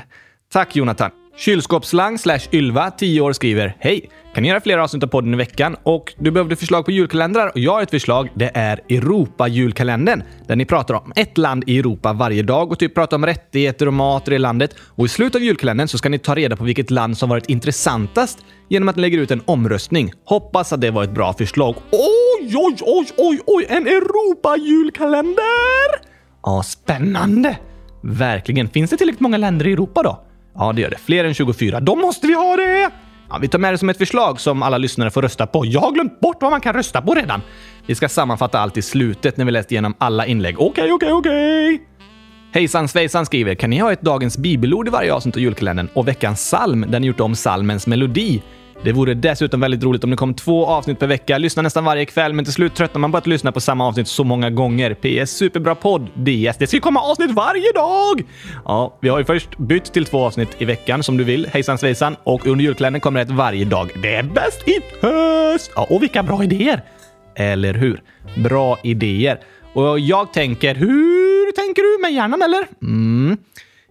Tack 0.54 0.76
Jonathan! 0.76 1.21
Kylskåpsslang 1.42 2.18
slash 2.18 2.40
Ylva, 2.52 2.92
10 2.92 3.22
år, 3.22 3.34
skriver 3.34 3.76
Hej! 3.80 4.10
Kan 4.34 4.44
ni 4.44 4.50
göra 4.50 4.62
fler 4.62 4.78
avsnitt 4.78 5.04
av 5.04 5.08
podden 5.08 5.34
i 5.34 5.38
veckan? 5.38 5.76
Och 5.84 6.14
du 6.18 6.32
behövde 6.32 6.56
förslag 6.56 6.86
på 6.86 6.92
julkalendrar 6.92 7.48
och 7.48 7.60
jag 7.60 7.72
har 7.72 7.82
ett 7.82 7.90
förslag. 7.90 8.30
Det 8.36 8.52
är 8.54 8.80
Europa-julkalendern 8.90 10.24
där 10.48 10.56
ni 10.56 10.66
pratar 10.66 10.94
om 10.94 11.12
ett 11.16 11.38
land 11.38 11.64
i 11.68 11.80
Europa 11.80 12.14
varje 12.14 12.44
dag 12.44 12.72
och 12.72 12.80
typ 12.80 12.96
pratar 12.96 13.18
om 13.18 13.26
rättigheter 13.26 13.88
och 13.88 13.94
mat 13.94 14.28
i 14.28 14.38
landet. 14.38 14.76
Och 14.80 15.06
i 15.06 15.10
slutet 15.10 15.36
av 15.36 15.44
julkalendern 15.44 15.88
så 15.88 15.98
ska 15.98 16.10
ni 16.10 16.20
ta 16.20 16.36
reda 16.36 16.56
på 16.56 16.64
vilket 16.64 16.92
land 16.92 17.18
som 17.18 17.30
varit 17.30 17.50
intressantast 17.50 18.40
genom 18.70 18.90
att 18.90 18.98
lägga 18.98 19.20
ut 19.20 19.32
en 19.32 19.42
omröstning. 19.46 20.12
Hoppas 20.26 20.74
att 20.74 20.82
det 20.82 20.92
var 20.92 21.04
ett 21.04 21.14
bra 21.14 21.34
förslag. 21.34 21.76
Oj, 21.92 22.56
oj, 22.56 22.76
oj, 22.82 23.08
oj, 23.18 23.40
oj, 23.46 23.66
en 23.70 23.88
Europa-julkalender! 23.88 26.02
Ja, 26.44 26.64
spännande! 26.64 27.58
Verkligen. 28.04 28.70
Finns 28.70 28.90
det 28.90 28.98
tillräckligt 28.98 29.22
många 29.22 29.38
länder 29.38 29.68
i 29.68 29.74
Europa 29.74 30.04
då? 30.04 30.24
Ja, 30.56 30.74
det 30.74 30.82
gör 30.82 30.90
det. 30.90 30.98
Fler 30.98 31.24
än 31.26 31.34
24. 31.34 31.80
Då 31.80 31.96
måste 31.96 32.28
vi 32.28 32.34
ha 32.34 32.56
det! 32.56 32.90
Ja, 33.30 33.38
vi 33.42 33.48
tar 33.48 33.60
med 33.60 33.74
det 33.74 33.78
som 33.78 33.90
ett 33.90 33.98
förslag 33.98 34.40
som 34.40 34.64
alla 34.64 34.78
lyssnare 34.78 35.12
får 35.12 35.22
rösta 35.22 35.48
på. 35.48 35.66
Jag 35.66 35.82
har 35.82 35.92
glömt 35.92 36.20
bort 36.20 36.38
vad 36.42 36.52
man 36.52 36.62
kan 36.62 36.74
rösta 36.74 37.02
på 37.02 37.16
redan. 37.16 37.42
Vi 37.86 37.96
ska 37.96 38.10
sammanfatta 38.10 38.60
allt 38.60 38.78
i 38.78 38.82
slutet 38.82 39.38
när 39.38 39.46
vi 39.46 39.52
läst 39.52 39.72
igenom 39.72 39.94
alla 39.98 40.26
inlägg. 40.26 40.62
Okej, 40.62 40.92
okej, 40.92 41.12
okej! 41.14 41.82
Hejsan 42.54 42.88
svejsan 42.88 43.26
skriver, 43.26 43.56
kan 43.56 43.70
ni 43.70 43.78
ha 43.80 43.92
ett 43.92 44.02
dagens 44.02 44.38
bibelord 44.38 44.88
i 44.88 44.92
varje 44.92 45.14
avsnitt 45.14 45.36
av 45.36 45.42
julkalendern 45.42 45.90
och 45.94 46.08
veckans 46.08 46.40
psalm 46.40 46.86
där 46.88 47.00
ni 47.00 47.08
gjort 47.08 47.20
om 47.20 47.34
psalmens 47.34 47.88
melodi? 47.88 48.42
Det 48.84 48.92
vore 48.92 49.14
dessutom 49.14 49.60
väldigt 49.60 49.84
roligt 49.84 50.04
om 50.04 50.10
det 50.10 50.16
kom 50.16 50.34
två 50.34 50.66
avsnitt 50.66 51.00
per 51.00 51.08
vecka. 51.08 51.38
Lyssna 51.38 51.62
nästan 51.62 51.86
varje 51.86 52.06
kväll, 52.06 52.34
men 52.34 52.46
till 52.46 52.54
slut 52.54 52.76
tröttnar 52.76 53.00
man 53.00 53.12
på 53.12 53.18
att 53.18 53.28
lyssna 53.28 53.52
på 53.52 53.60
samma 53.60 53.88
avsnitt 53.88 54.08
så 54.08 54.24
många 54.24 54.50
gånger. 54.50 54.94
PS. 54.94 55.32
Superbra 55.32 55.76
podd. 55.76 56.02
DS. 56.16 56.58
Det 56.58 56.68
ska 56.68 56.80
komma 56.80 57.02
avsnitt 57.02 57.32
varje 57.32 57.72
dag! 57.72 58.24
Ja, 58.66 58.98
vi 59.02 59.10
har 59.10 59.20
ju 59.20 59.26
först 59.26 59.58
bytt 59.58 59.94
till 59.94 60.06
två 60.06 60.26
avsnitt 60.26 60.50
i 60.58 60.66
veckan 60.66 61.04
som 61.04 61.18
du 61.18 61.24
vill. 61.24 61.48
Hejsan 61.54 61.78
svejsan. 61.78 62.16
Och 62.24 62.48
under 62.48 62.64
julkalendern 62.64 63.02
kommer 63.02 63.20
det 63.20 63.32
ett 63.32 63.38
varje 63.38 63.66
dag. 63.66 63.92
Det 64.02 64.16
är 64.16 64.24
bäst 64.24 64.68
i 64.68 64.80
höst! 65.02 65.72
Ja, 65.76 65.88
och 65.90 66.02
vilka 66.02 66.24
bra 66.24 66.44
idéer! 66.44 66.84
Eller 67.36 67.74
hur? 67.74 68.02
Bra 68.36 68.78
idéer. 68.84 69.40
Och 69.74 70.00
jag 70.00 70.34
tänker, 70.34 70.76
hur 70.76 71.52
tänker 71.52 71.82
du 71.82 72.02
med 72.02 72.14
hjärnan 72.14 72.42
eller? 72.42 72.68
Mm. 72.82 73.38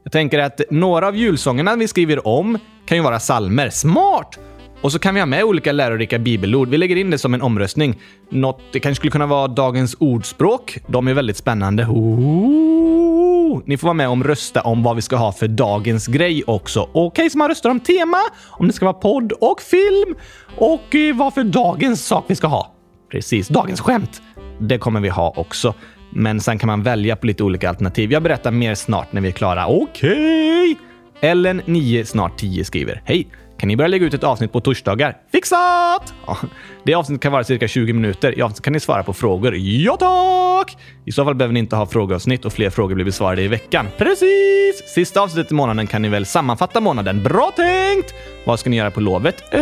Jag 0.05 0.13
tänker 0.13 0.39
att 0.39 0.61
några 0.71 1.09
av 1.09 1.17
julsångerna 1.17 1.77
vi 1.77 1.89
skriver 1.89 2.27
om 2.27 2.59
kan 2.87 2.97
ju 2.97 3.03
vara 3.03 3.21
salmer. 3.21 3.71
Smart! 3.71 4.39
Och 4.83 4.93
så 4.93 4.99
kan 4.99 5.15
vi 5.15 5.21
ha 5.21 5.27
med 5.27 5.45
olika 5.45 5.73
lärorika 5.73 6.19
bibelord. 6.19 6.69
Vi 6.69 6.79
lägger 6.79 6.97
in 6.97 7.11
det 7.11 7.19
som 7.19 7.35
en 7.35 7.43
omröstning. 7.43 8.01
Något, 8.29 8.61
det 8.73 8.81
kanske 8.81 8.97
skulle 8.97 9.11
kunna 9.11 9.27
vara 9.27 9.49
dagens 9.49 9.97
ordspråk. 9.99 10.79
De 10.87 11.09
är 11.09 11.15
väldigt 11.15 11.37
spännande. 11.37 11.87
Ooh. 11.87 13.63
Ni 13.65 13.77
får 13.77 13.87
vara 13.87 13.95
med 13.95 14.09
och 14.09 14.25
rösta 14.25 14.61
om 14.61 14.83
vad 14.83 14.97
vi 14.97 15.03
ska 15.03 15.17
ha 15.17 15.33
för 15.33 15.49
dagens 15.49 16.07
grej 16.07 16.45
också. 16.47 16.81
Okej, 16.81 17.03
okay, 17.03 17.31
så 17.31 17.39
man 17.39 17.49
röstar 17.49 17.71
om 17.71 17.81
tema, 17.81 18.19
om 18.51 18.67
det 18.67 18.73
ska 18.73 18.85
vara 18.85 18.95
podd 18.95 19.33
och 19.33 19.61
film 19.61 20.15
och 20.57 20.95
eh, 20.95 21.17
vad 21.17 21.35
för 21.35 21.45
dagens 21.45 22.07
sak 22.07 22.25
vi 22.29 22.37
ska 22.37 22.47
ha. 22.47 22.75
Precis, 23.11 23.49
dagens 23.49 23.81
skämt. 23.81 24.23
Det 24.59 24.79
kommer 24.79 25.01
vi 25.01 25.09
ha 25.09 25.33
också. 25.37 25.75
Men 26.13 26.41
sen 26.41 26.59
kan 26.59 26.67
man 26.67 26.83
välja 26.83 27.17
på 27.17 27.27
lite 27.27 27.43
olika 27.45 27.69
alternativ. 27.69 28.13
Jag 28.13 28.23
berättar 28.23 28.51
mer 28.51 28.75
snart 28.75 29.13
när 29.13 29.21
vi 29.21 29.29
är 29.29 29.33
klara. 29.33 29.67
Okej! 29.67 30.73
Okay. 30.73 31.31
Ellen, 31.31 31.63
9, 31.67 32.05
snart 32.05 32.39
10 32.39 32.65
skriver 32.65 33.03
Hej! 33.05 33.29
Kan 33.61 33.69
ni 33.69 33.77
börja 33.77 33.89
lägga 33.89 34.07
ut 34.07 34.15
ett 34.15 34.25
avsnitt 34.25 34.53
på 34.53 34.61
torsdagar? 34.61 35.17
Fixat! 35.33 36.15
Ja, 36.27 36.37
det 36.85 36.95
avsnittet 36.95 37.23
kan 37.23 37.33
vara 37.33 37.45
cirka 37.45 37.69
20 37.69 37.93
minuter. 37.93 38.39
I 38.39 38.43
avsnittet 38.43 38.65
kan 38.65 38.73
ni 38.73 38.81
svara 38.81 39.03
på 39.03 39.13
frågor. 39.13 39.55
Ja 39.57 39.97
tack! 39.97 40.77
I 41.05 41.13
så 41.13 41.25
fall 41.25 41.35
behöver 41.35 41.53
ni 41.53 41.61
inte 41.61 41.77
ha 41.77 41.87
frågeavsnitt 41.87 42.45
och 42.45 42.53
fler 42.53 42.71
frågor 42.71 42.95
blir 42.95 43.05
besvarade 43.05 43.43
i 43.43 43.49
veckan. 43.49 43.87
Precis! 43.99 44.83
Sista 44.95 45.21
avsnittet 45.21 45.53
i 45.53 45.55
månaden 45.55 45.87
kan 45.87 46.03
ni 46.03 46.09
väl 46.09 46.27
sammanfatta 46.27 46.81
månaden. 46.81 47.23
Bra 47.23 47.53
tänkt! 47.57 48.15
Vad 48.45 48.61
ska 48.61 48.71
ni 48.71 48.77
göra 48.77 48.91
på 48.91 49.01
lovet? 49.01 49.55
Uh, 49.55 49.61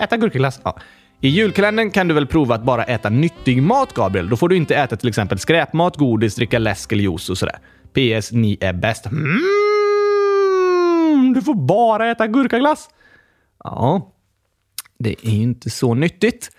äta 0.00 0.16
gurkaglass. 0.16 0.60
Ja. 0.64 0.76
I 1.20 1.28
julkalendern 1.28 1.90
kan 1.90 2.08
du 2.08 2.14
väl 2.14 2.26
prova 2.26 2.54
att 2.54 2.62
bara 2.62 2.84
äta 2.84 3.08
nyttig 3.08 3.62
mat, 3.62 3.94
Gabriel? 3.94 4.28
Då 4.28 4.36
får 4.36 4.48
du 4.48 4.56
inte 4.56 4.76
äta 4.76 4.96
till 4.96 5.08
exempel 5.08 5.38
skräpmat, 5.38 5.96
godis, 5.96 6.34
dricka 6.34 6.58
läsk 6.58 6.92
eller 6.92 7.02
juice 7.02 7.30
och 7.30 7.38
sådär. 7.38 7.58
PS. 7.92 8.32
Ni 8.32 8.58
är 8.60 8.72
bäst. 8.72 9.06
Mm, 9.06 9.42
du 11.34 11.42
får 11.42 11.54
bara 11.54 12.10
äta 12.10 12.26
gurkaglass. 12.26 12.88
Ja, 13.64 14.12
det 14.98 15.16
är 15.22 15.30
ju 15.30 15.42
inte 15.42 15.70
så 15.70 15.94
nyttigt. 15.94 16.50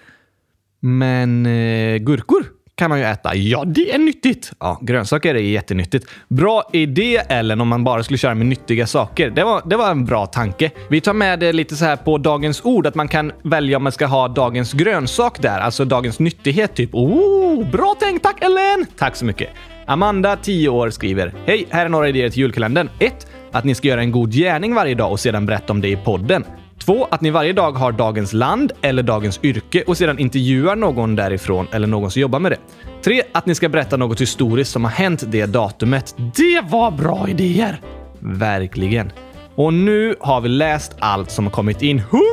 Men 0.80 1.46
eh, 1.46 1.98
gurkor 1.98 2.46
kan 2.78 2.90
man 2.90 3.00
ju 3.00 3.06
äta. 3.06 3.36
Ja, 3.36 3.64
det 3.66 3.94
är 3.94 3.98
nyttigt! 3.98 4.52
Ja, 4.60 4.80
grönsaker 4.82 5.36
är 5.36 5.40
jättenyttigt. 5.40 6.10
Bra 6.28 6.70
idé, 6.74 7.22
Ellen, 7.30 7.62
om 7.62 7.68
man 7.68 7.84
bara 7.84 8.04
skulle 8.04 8.18
köra 8.18 8.36
med 8.36 8.48
nyttiga 8.48 8.88
saker. 8.88 9.30
Det 9.30 9.44
var, 9.44 9.62
det 9.66 9.78
var 9.78 9.92
en 9.92 10.06
bra 10.06 10.26
tanke. 10.26 10.72
Vi 10.90 11.02
tar 11.02 11.14
med 11.14 11.40
det 11.40 11.54
lite 11.54 11.76
så 11.76 11.86
här 11.86 11.96
på 11.96 12.18
dagens 12.18 12.62
ord, 12.66 12.88
att 12.88 12.96
man 12.96 13.08
kan 13.08 13.32
välja 13.44 13.78
om 13.78 13.84
man 13.84 13.92
ska 13.92 14.06
ha 14.06 14.28
dagens 14.28 14.74
grönsak 14.74 15.42
där, 15.42 15.60
alltså 15.60 15.86
dagens 15.86 16.20
nyttighet 16.20 16.76
typ. 16.76 16.90
Oh, 16.94 17.72
bra 17.72 17.96
tänkt! 18.00 18.24
Tack 18.24 18.44
Ellen! 18.44 18.86
Tack 18.98 19.16
så 19.16 19.26
mycket. 19.26 19.50
Amanda, 19.86 20.36
10 20.36 20.70
år, 20.70 20.90
skriver 20.90 21.34
Hej, 21.46 21.66
här 21.70 21.86
är 21.86 21.90
några 21.90 22.10
idéer 22.10 22.30
till 22.30 22.40
julkalendern. 22.40 22.90
1. 23.00 23.28
Att 23.52 23.64
ni 23.64 23.76
ska 23.76 23.88
göra 23.88 24.02
en 24.02 24.12
god 24.12 24.32
gärning 24.32 24.76
varje 24.76 24.96
dag 24.96 25.12
och 25.12 25.20
sedan 25.20 25.46
berätta 25.46 25.74
om 25.74 25.82
det 25.82 25.90
i 25.90 25.96
podden. 25.96 26.44
2. 26.80 27.08
Att 27.12 27.22
ni 27.22 27.30
varje 27.30 27.54
dag 27.54 27.72
har 27.72 27.92
dagens 27.92 28.34
land 28.34 28.72
eller 28.82 29.04
dagens 29.04 29.40
yrke 29.44 29.84
och 29.88 29.98
sedan 29.98 30.20
intervjuar 30.20 30.76
någon 30.76 31.16
därifrån 31.16 31.68
eller 31.72 31.88
någon 31.88 32.12
som 32.12 32.22
jobbar 32.22 32.40
med 32.40 32.52
det. 32.52 32.58
3. 33.04 33.22
Att 33.32 33.46
ni 33.46 33.56
ska 33.56 33.70
berätta 33.70 33.98
något 33.98 34.22
historiskt 34.22 34.72
som 34.72 34.84
har 34.84 34.92
hänt 34.92 35.24
det 35.28 35.46
datumet. 35.46 36.16
Det 36.18 36.62
var 36.70 36.92
bra 36.92 37.30
idéer! 37.30 37.82
Verkligen. 38.20 39.12
Och 39.56 39.74
nu 39.74 40.16
har 40.20 40.42
vi 40.42 40.50
läst 40.50 40.96
allt 41.00 41.32
som 41.32 41.46
har 41.46 41.52
kommit 41.52 41.82
in. 41.82 41.98
100 41.98 42.24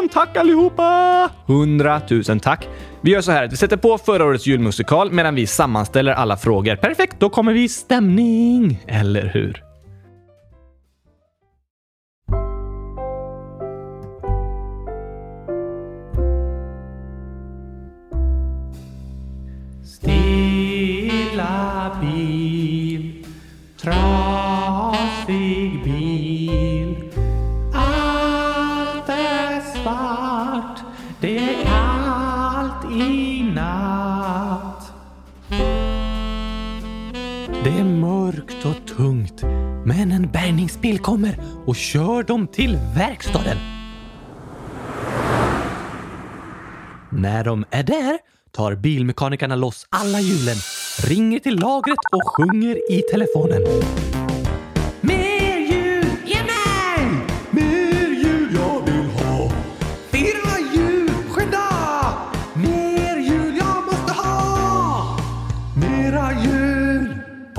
000 0.00 0.08
tack 0.08 0.36
allihopa! 0.36 1.30
100 1.46 2.00
000 2.10 2.40
tack. 2.40 2.68
Vi 3.00 3.10
gör 3.10 3.20
så 3.20 3.32
här 3.32 3.44
att 3.44 3.52
vi 3.52 3.56
sätter 3.56 3.76
på 3.76 3.98
förra 3.98 4.24
årets 4.24 4.46
julmusikal 4.46 5.12
medan 5.12 5.34
vi 5.34 5.46
sammanställer 5.46 6.12
alla 6.12 6.36
frågor. 6.36 6.76
Perfekt, 6.76 7.16
då 7.18 7.30
kommer 7.30 7.52
vi 7.52 7.64
i 7.64 7.68
stämning. 7.68 8.84
Eller 8.86 9.30
hur? 9.34 9.67
Är 31.38 31.64
kallt 31.64 32.92
i 32.92 33.42
natt. 33.42 34.92
Det 37.64 37.70
är 37.70 37.84
mörkt 37.84 38.64
och 38.64 38.96
tungt, 38.96 39.42
men 39.84 40.12
en 40.12 40.30
bärgningsbil 40.32 40.98
kommer 40.98 41.40
och 41.66 41.76
kör 41.76 42.22
dem 42.22 42.46
till 42.46 42.78
verkstaden. 42.96 43.56
När 47.10 47.44
de 47.44 47.64
är 47.70 47.82
där 47.82 48.18
tar 48.52 48.74
bilmekanikerna 48.74 49.56
loss 49.56 49.86
alla 49.90 50.20
hjulen, 50.20 50.56
ringer 51.08 51.38
till 51.38 51.56
lagret 51.56 51.98
och 52.12 52.22
sjunger 52.36 52.92
i 52.92 53.02
telefonen. 53.12 53.62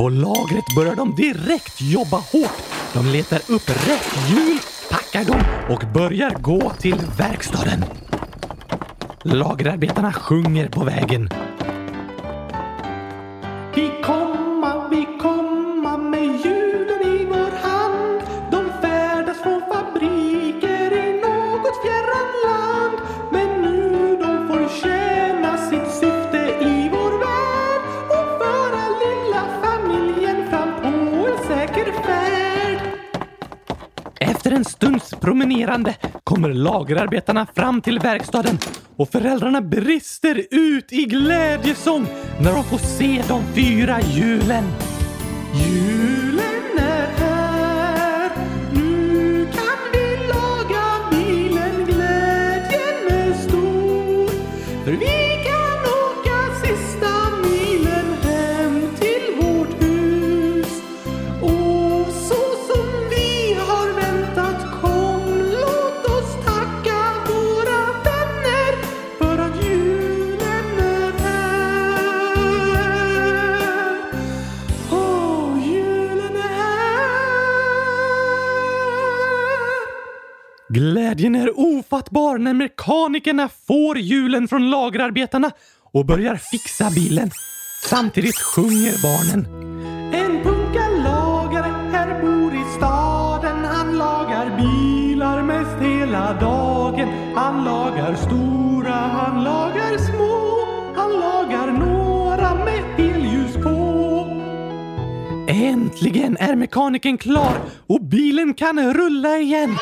På 0.10 0.14
lagret 0.14 0.76
börjar 0.76 0.96
de 0.96 1.16
direkt 1.16 1.82
jobba 1.82 2.18
hårt. 2.18 2.58
De 2.94 3.06
letar 3.06 3.42
upp 3.48 3.70
rätt 3.70 4.30
hjul, 4.30 4.60
packar 4.90 5.24
dem 5.24 5.42
och 5.70 5.84
börjar 5.94 6.30
gå 6.30 6.72
till 6.80 6.96
verkstaden. 7.18 7.86
Lagerarbetarna 9.24 10.14
sjunger 10.14 10.68
på 10.68 10.84
vägen. 10.84 11.30
Promenerande 35.30 35.96
kommer 36.24 36.54
lagerarbetarna 36.54 37.48
fram 37.56 37.82
till 37.82 38.00
verkstaden 38.00 38.58
och 38.96 39.10
föräldrarna 39.10 39.62
brister 39.62 40.46
ut 40.52 40.94
i 40.94 41.06
glädjesång 41.06 42.08
när 42.42 42.54
de 42.54 42.64
får 42.64 42.78
se 42.78 43.24
de 43.28 43.44
fyra 43.56 44.02
hjulen. 44.02 44.64
Julen 45.54 46.78
är 46.78 47.08
här, 47.18 48.32
nu 48.74 49.46
kan 49.46 49.80
vi 49.94 50.28
laga 50.28 50.86
bilen, 51.12 51.86
glädjen 51.86 53.08
är 53.10 53.34
stor. 53.34 54.30
För 54.86 54.92
vi 54.92 55.19
Glädjen 81.20 81.42
är 81.42 81.60
ofattbar 81.60 82.38
när 82.38 82.54
mekanikerna 82.54 83.50
får 83.68 83.98
hjulen 83.98 84.48
från 84.48 84.70
lagerarbetarna 84.70 85.52
och 85.92 86.06
börjar 86.06 86.36
fixa 86.36 86.90
bilen. 86.90 87.32
Samtidigt 87.90 88.40
sjunger 88.40 88.94
barnen. 89.04 89.46
En 90.14 90.44
punkalagare 90.44 91.74
här 91.92 92.22
bor 92.22 92.54
i 92.54 92.64
staden. 92.78 93.66
Han 93.66 93.98
lagar 93.98 94.58
bilar 94.58 95.44
mest 95.44 95.82
hela 95.82 96.40
dagen. 96.40 97.10
Han 97.36 97.64
lagar 97.64 98.16
stora, 98.16 98.94
han 98.94 99.44
lagar 99.44 99.98
små. 99.98 100.66
Han 100.96 101.12
lagar 101.12 101.72
några 101.72 102.56
med 102.56 102.84
helljus 102.98 103.54
på. 103.54 103.80
Äntligen 105.48 106.38
är 106.38 106.56
mekanikern 106.56 107.18
klar 107.18 107.58
och 107.88 108.02
bilen 108.02 108.54
kan 108.54 108.94
rulla 108.94 109.38
igen. 109.38 109.78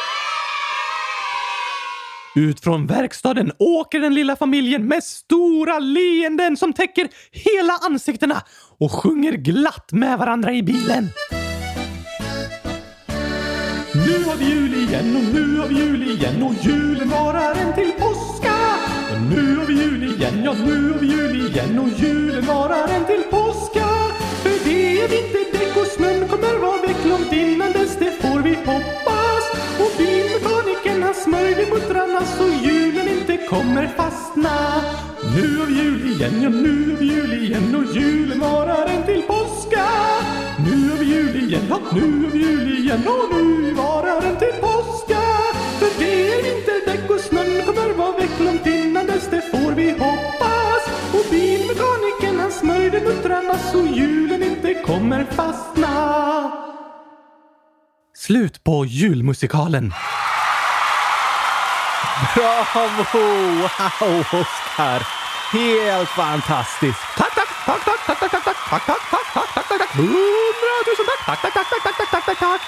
Ut 2.38 2.60
från 2.60 2.88
verkstaden 2.88 3.52
åker 3.60 4.00
den 4.00 4.13
lilla 4.13 4.36
familjen 4.36 4.88
med 4.88 5.04
stora 5.04 5.80
leenden 5.80 6.58
som 6.58 6.73
täcker 6.73 7.08
hela 7.32 7.73
ansiktena 7.82 8.43
och 8.80 8.91
sjunger 8.91 9.32
glatt 9.32 9.91
med 9.91 10.19
varandra 10.19 10.54
i 10.54 10.63
bilen. 10.63 11.10
Nu 13.93 14.23
har 14.23 14.36
vi 14.36 14.45
jul 14.45 14.73
igen 14.73 15.15
och 15.15 15.34
nu 15.34 15.58
har 15.58 15.67
vi 15.67 15.76
jul 15.76 16.12
igen 16.12 16.43
och 16.43 16.54
julen 16.65 17.10
varar 17.10 17.56
en 17.56 17.73
till 17.73 17.91
påska. 17.91 18.56
Och 19.12 19.21
nu 19.21 19.56
har 19.58 19.65
vi 19.65 19.73
jul 19.73 20.04
igen, 20.04 20.43
ja 20.43 20.54
nu 20.54 20.91
har 20.91 21.00
vi 21.00 21.08
jul 21.08 21.45
igen 21.45 21.80
och 21.80 21.89
julen 22.00 22.45
varar 22.45 22.88
en 22.88 23.06
till 23.06 23.23
påska. 23.30 23.88
För 24.43 24.69
det 24.69 25.02
är 25.02 25.08
vinterdäck 25.08 25.78
och 25.78 25.88
snön 25.88 26.28
kommer 26.28 26.60
vara 26.60 26.82
väck 26.82 27.06
långt 27.06 27.34
innan 27.34 27.71
dess, 27.71 27.97
det 28.00 28.12
får 28.21 28.39
vi 28.39 28.56
hoppas. 28.56 29.37
Och 31.33 31.33
i 31.33 31.69
muttrarna 31.71 32.21
så 32.25 32.47
julen 32.67 33.07
inte 33.07 33.37
kommer 33.37 33.87
fastna. 33.87 34.83
Nu 35.35 35.61
av 35.61 35.71
jul 35.71 36.11
igen, 36.11 36.41
ja 36.41 36.49
nu 36.49 36.93
av 36.95 37.03
jul 37.03 37.43
igen 37.43 37.75
och 37.75 37.95
julen 37.95 38.39
varar 38.39 38.87
en 38.87 39.03
till 39.05 39.21
påska. 39.21 39.87
Nu 40.65 40.93
av 40.93 41.03
jul 41.03 41.35
igen, 41.35 41.61
ja 41.69 41.79
nu 41.91 42.27
av 42.27 42.35
jul 42.35 42.77
igen 42.77 43.07
och 43.07 43.35
nu 43.35 43.73
varar 43.73 44.21
en 44.21 44.37
till 44.37 44.61
påska. 44.61 45.21
För 45.79 45.99
det 45.99 46.33
är 46.33 46.43
vinterdäck 46.43 47.09
och 47.09 47.19
snön 47.19 47.65
kommer 47.65 47.93
vara 47.93 48.17
väck 48.17 48.39
långt 48.39 48.67
innan 48.67 49.05
dess, 49.05 49.27
det 49.31 49.41
får 49.41 49.71
vi 49.71 49.91
hoppas. 49.91 50.83
Och 51.13 51.25
bilmekanikern 51.31 52.39
han 52.39 52.51
smörjde 52.51 53.01
muttrarna 53.01 53.57
så 53.71 53.77
julen 53.77 54.43
inte 54.43 54.73
kommer 54.73 55.23
fastna. 55.23 56.51
Slut 58.15 58.63
på 58.63 58.85
julmusikalen. 58.85 59.93
Bravo! 62.17 63.19
Wow, 63.62 64.19
Oskar! 64.19 65.01
Helt 65.51 66.10
fantastiskt! 66.10 66.99
Tack, 67.17 67.36
tack, 67.36 67.47
tack, 67.65 67.86
tack, 67.86 68.06
tack, 68.06 68.19
tack, 68.19 68.32
tack, 68.32 68.43
tack, 68.43 68.58
tack, 68.69 68.86
tack, 68.86 69.34
tack, 69.34 69.53
tack, 69.53 69.67
tack, 69.69 69.80
tack, 69.80 69.91
hundratusen 69.95 71.06
tack, 71.25 71.41
tack, 71.41 71.53
tack, 71.53 71.69
tack, 71.69 71.84
tack, 71.84 71.97
tack, 71.97 72.12
tack, 72.12 72.25
tack, 72.25 72.39
tack. 72.39 72.62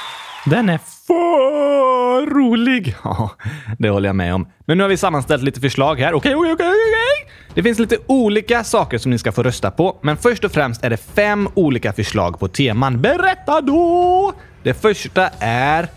Den 0.45 0.69
är 0.69 0.79
för 1.07 2.25
rolig! 2.25 2.95
Ja, 3.03 3.31
det 3.79 3.89
håller 3.89 4.09
jag 4.09 4.15
med 4.15 4.33
om. 4.33 4.47
Men 4.65 4.77
nu 4.77 4.83
har 4.83 4.89
vi 4.89 4.97
sammanställt 4.97 5.43
lite 5.43 5.59
förslag 5.61 5.99
här. 5.99 6.13
Okej, 6.13 6.35
okej, 6.35 6.53
okej, 6.53 6.67
okej! 6.67 7.31
Det 7.53 7.63
finns 7.63 7.79
lite 7.79 7.97
olika 8.07 8.63
saker 8.63 8.97
som 8.97 9.11
ni 9.11 9.17
ska 9.19 9.31
få 9.31 9.43
rösta 9.43 9.71
på, 9.71 9.99
men 10.01 10.17
först 10.17 10.43
och 10.43 10.51
främst 10.51 10.83
är 10.83 10.89
det 10.89 10.97
fem 10.97 11.49
olika 11.53 11.93
förslag 11.93 12.39
på 12.39 12.47
teman. 12.47 13.01
Berätta 13.01 13.61
då! 13.61 14.33
Det 14.63 14.73
första 14.73 15.29
är 15.39 15.87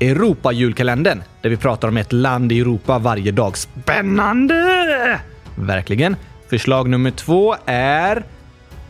Europa-julkalendern, 0.00 1.22
där 1.42 1.50
vi 1.50 1.56
pratar 1.56 1.88
om 1.88 1.96
ett 1.96 2.12
land 2.12 2.52
i 2.52 2.60
Europa 2.60 2.98
varje 2.98 3.32
dag. 3.32 3.56
Spännande! 3.56 5.20
Verkligen. 5.54 6.16
Förslag 6.50 6.88
nummer 6.88 7.10
två 7.10 7.56
är 7.66 8.24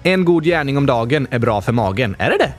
En 0.03 0.25
god 0.25 0.45
gärning 0.45 0.77
om 0.77 0.87
dagen 0.87 1.27
är 1.31 1.39
bra 1.39 1.61
för 1.61 1.73
magen. 1.73 2.17
Är 2.19 2.31
det 2.31 2.39
det? 2.39 2.53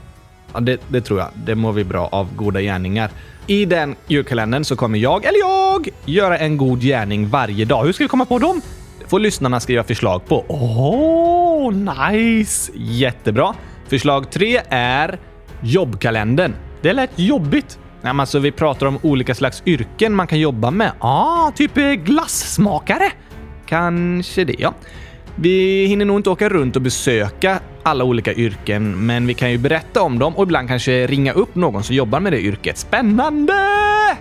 Ja, 0.53 0.59
det, 0.59 0.81
det 0.87 1.01
tror 1.01 1.19
jag. 1.19 1.27
Det 1.45 1.55
mår 1.55 1.71
vi 1.71 1.83
bra 1.83 2.09
av 2.11 2.35
goda 2.35 2.61
gärningar. 2.61 3.09
I 3.47 3.65
den 3.65 3.95
julkalendern 4.07 4.63
så 4.63 4.75
kommer 4.75 4.99
jag, 4.99 5.25
eller 5.25 5.39
jag, 5.39 5.89
göra 6.05 6.37
en 6.37 6.57
god 6.57 6.81
gärning 6.81 7.29
varje 7.29 7.65
dag. 7.65 7.85
Hur 7.85 7.93
ska 7.93 8.03
vi 8.03 8.07
komma 8.07 8.25
på 8.25 8.39
dem? 8.39 8.61
Det 8.99 9.09
får 9.09 9.19
lyssnarna 9.19 9.59
skriva 9.59 9.83
förslag 9.83 10.25
på. 10.25 10.45
Åh, 10.47 11.67
oh, 11.67 11.73
nice! 11.73 12.71
Jättebra. 12.75 13.53
Förslag 13.87 14.31
tre 14.31 14.61
är 14.69 15.19
jobbkalendern. 15.61 16.53
Det 16.81 16.93
lät 16.93 17.19
jobbigt. 17.19 17.79
Ja, 18.01 18.13
men 18.13 18.19
alltså, 18.19 18.39
vi 18.39 18.51
pratar 18.51 18.85
om 18.85 18.99
olika 19.01 19.35
slags 19.35 19.63
yrken 19.65 20.13
man 20.13 20.27
kan 20.27 20.39
jobba 20.39 20.71
med. 20.71 20.91
Ah, 20.99 21.51
typ 21.51 21.77
eh, 21.77 21.91
glassmakare. 21.91 23.11
Kanske 23.65 24.43
det, 24.43 24.55
ja. 24.59 24.73
Vi 25.35 25.85
hinner 25.85 26.05
nog 26.05 26.19
inte 26.19 26.29
åka 26.29 26.49
runt 26.49 26.75
och 26.75 26.81
besöka 26.81 27.59
alla 27.83 28.03
olika 28.03 28.33
yrken, 28.33 29.05
men 29.05 29.27
vi 29.27 29.33
kan 29.33 29.51
ju 29.51 29.57
berätta 29.57 30.01
om 30.01 30.19
dem 30.19 30.37
och 30.37 30.43
ibland 30.43 30.67
kanske 30.67 31.07
ringa 31.07 31.33
upp 31.33 31.55
någon 31.55 31.83
som 31.83 31.95
jobbar 31.95 32.19
med 32.19 32.33
det 32.33 32.41
yrket. 32.41 32.77
Spännande! 32.77 33.53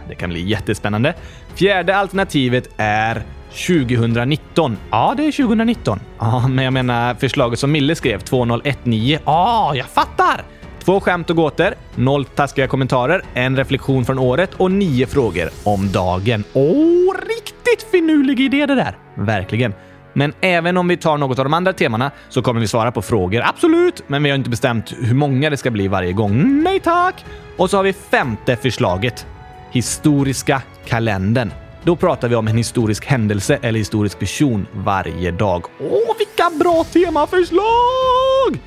Det 0.09 0.15
kan 0.15 0.31
bli 0.31 0.49
jättespännande. 0.49 1.15
Fjärde 1.55 1.97
alternativet 1.97 2.69
är 2.77 3.23
2019. 3.51 4.77
Ja, 4.91 5.15
det 5.17 5.27
är 5.27 5.33
2019. 5.33 6.01
Ja, 6.19 6.49
men 6.49 6.65
jag 6.65 6.73
menar 6.73 7.15
förslaget 7.15 7.59
som 7.59 7.73
Mille 7.73 7.95
skrev, 7.95 8.19
2019. 8.19 8.93
Ja, 9.25 9.73
jag 9.75 9.87
fattar! 9.87 10.45
Två 10.85 11.01
skämt 11.01 11.31
och 11.31 11.37
gåtor, 11.37 11.75
noll 11.95 12.25
taskiga 12.25 12.69
kommentarer, 12.69 13.23
en 13.35 13.57
reflektion 13.57 14.05
från 14.05 14.19
året 14.19 14.51
och 14.57 14.71
nio 14.71 15.07
frågor 15.07 15.51
om 15.65 15.93
dagen. 15.93 16.45
Åh, 16.53 17.15
riktigt 17.15 17.91
finurlig 17.91 18.41
idé 18.41 18.67
det 18.67 18.75
där! 18.75 18.99
Verkligen. 19.15 19.75
Men 20.13 20.33
även 20.41 20.77
om 20.77 20.89
vi 20.89 20.97
tar 20.97 21.19
något 21.19 21.39
av 21.39 21.45
de 21.45 21.55
andra 21.55 21.73
temana 21.73 22.11
så 22.29 22.43
kommer 22.43 22.61
vi 22.61 22.69
svara 22.69 22.93
på 22.93 23.03
frågor, 23.03 23.43
absolut, 23.45 24.03
men 24.07 24.23
vi 24.23 24.31
har 24.31 24.37
inte 24.37 24.51
bestämt 24.51 24.93
hur 25.01 25.15
många 25.15 25.51
det 25.51 25.57
ska 25.57 25.71
bli 25.71 25.89
varje 25.89 26.13
gång. 26.13 26.63
Nej 26.63 26.81
tack! 26.81 27.25
Och 27.57 27.71
så 27.71 27.77
har 27.77 27.85
vi 27.85 27.93
femte 27.93 28.57
förslaget. 28.57 29.27
Historiska 29.73 30.63
kalendern. 30.87 31.51
Då 31.83 31.97
pratar 31.97 32.29
vi 32.29 32.35
om 32.35 32.49
en 32.49 32.57
historisk 32.57 33.07
händelse 33.07 33.59
eller 33.63 33.79
historisk 33.79 34.19
person 34.19 34.67
varje 34.73 35.31
dag. 35.31 35.65
Åh, 35.81 36.17
vilka 36.19 36.51
bra 36.59 36.85
temaförslag! 36.85 38.59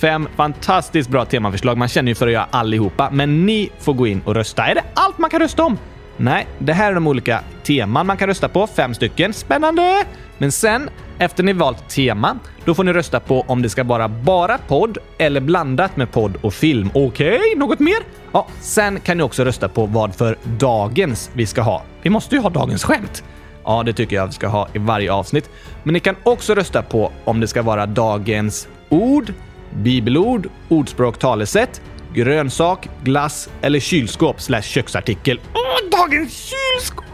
Fem 0.00 0.28
fantastiskt 0.36 1.10
bra 1.10 1.24
temaförslag. 1.24 1.78
Man 1.78 1.88
känner 1.88 2.10
ju 2.10 2.14
för 2.14 2.26
att 2.26 2.32
göra 2.32 2.46
allihopa, 2.50 3.10
men 3.12 3.46
ni 3.46 3.70
får 3.78 3.94
gå 3.94 4.06
in 4.06 4.22
och 4.24 4.34
rösta. 4.34 4.66
Är 4.66 4.74
det 4.74 4.82
allt 4.94 5.18
man 5.18 5.30
kan 5.30 5.40
rösta 5.40 5.64
om? 5.64 5.78
Nej, 6.16 6.46
det 6.58 6.72
här 6.72 6.90
är 6.90 6.94
de 6.94 7.06
olika 7.06 7.40
teman 7.62 8.06
man 8.06 8.16
kan 8.16 8.28
rösta 8.28 8.48
på. 8.48 8.66
Fem 8.66 8.94
stycken. 8.94 9.32
Spännande! 9.32 10.04
Men 10.38 10.52
sen, 10.52 10.90
efter 11.18 11.42
ni 11.42 11.52
valt 11.52 11.88
tema, 11.88 12.38
då 12.64 12.74
får 12.74 12.84
ni 12.84 12.92
rösta 12.92 13.20
på 13.20 13.40
om 13.40 13.62
det 13.62 13.68
ska 13.68 13.84
vara 13.84 14.08
bara 14.08 14.58
podd 14.58 14.98
eller 15.18 15.40
blandat 15.40 15.96
med 15.96 16.12
podd 16.12 16.36
och 16.40 16.54
film. 16.54 16.90
Okej, 16.94 17.36
okay, 17.36 17.56
något 17.56 17.80
mer? 17.80 17.98
Ja, 18.32 18.46
sen 18.60 19.00
kan 19.00 19.16
ni 19.16 19.22
också 19.22 19.44
rösta 19.44 19.68
på 19.68 19.86
vad 19.86 20.14
för 20.14 20.36
dagens 20.44 21.30
vi 21.34 21.46
ska 21.46 21.62
ha. 21.62 21.82
Vi 22.02 22.10
måste 22.10 22.34
ju 22.34 22.40
ha 22.40 22.50
dagens 22.50 22.84
skämt. 22.84 23.24
Ja, 23.64 23.82
det 23.82 23.92
tycker 23.92 24.16
jag 24.16 24.26
vi 24.26 24.32
ska 24.32 24.48
ha 24.48 24.68
i 24.72 24.78
varje 24.78 25.12
avsnitt. 25.12 25.50
Men 25.82 25.92
ni 25.92 26.00
kan 26.00 26.16
också 26.22 26.54
rösta 26.54 26.82
på 26.82 27.12
om 27.24 27.40
det 27.40 27.46
ska 27.46 27.62
vara 27.62 27.86
dagens 27.86 28.68
ord, 28.88 29.32
bibelord, 29.74 30.46
ordspråk, 30.68 31.18
talesätt, 31.18 31.82
grönsak, 32.14 32.88
glass 33.04 33.50
eller 33.60 33.80
kylskåp 33.80 34.40
slash 34.40 34.62
köksartikel. 34.62 35.40
Åh, 35.54 35.90
dagens 35.90 36.32
kylskåp! 36.32 37.06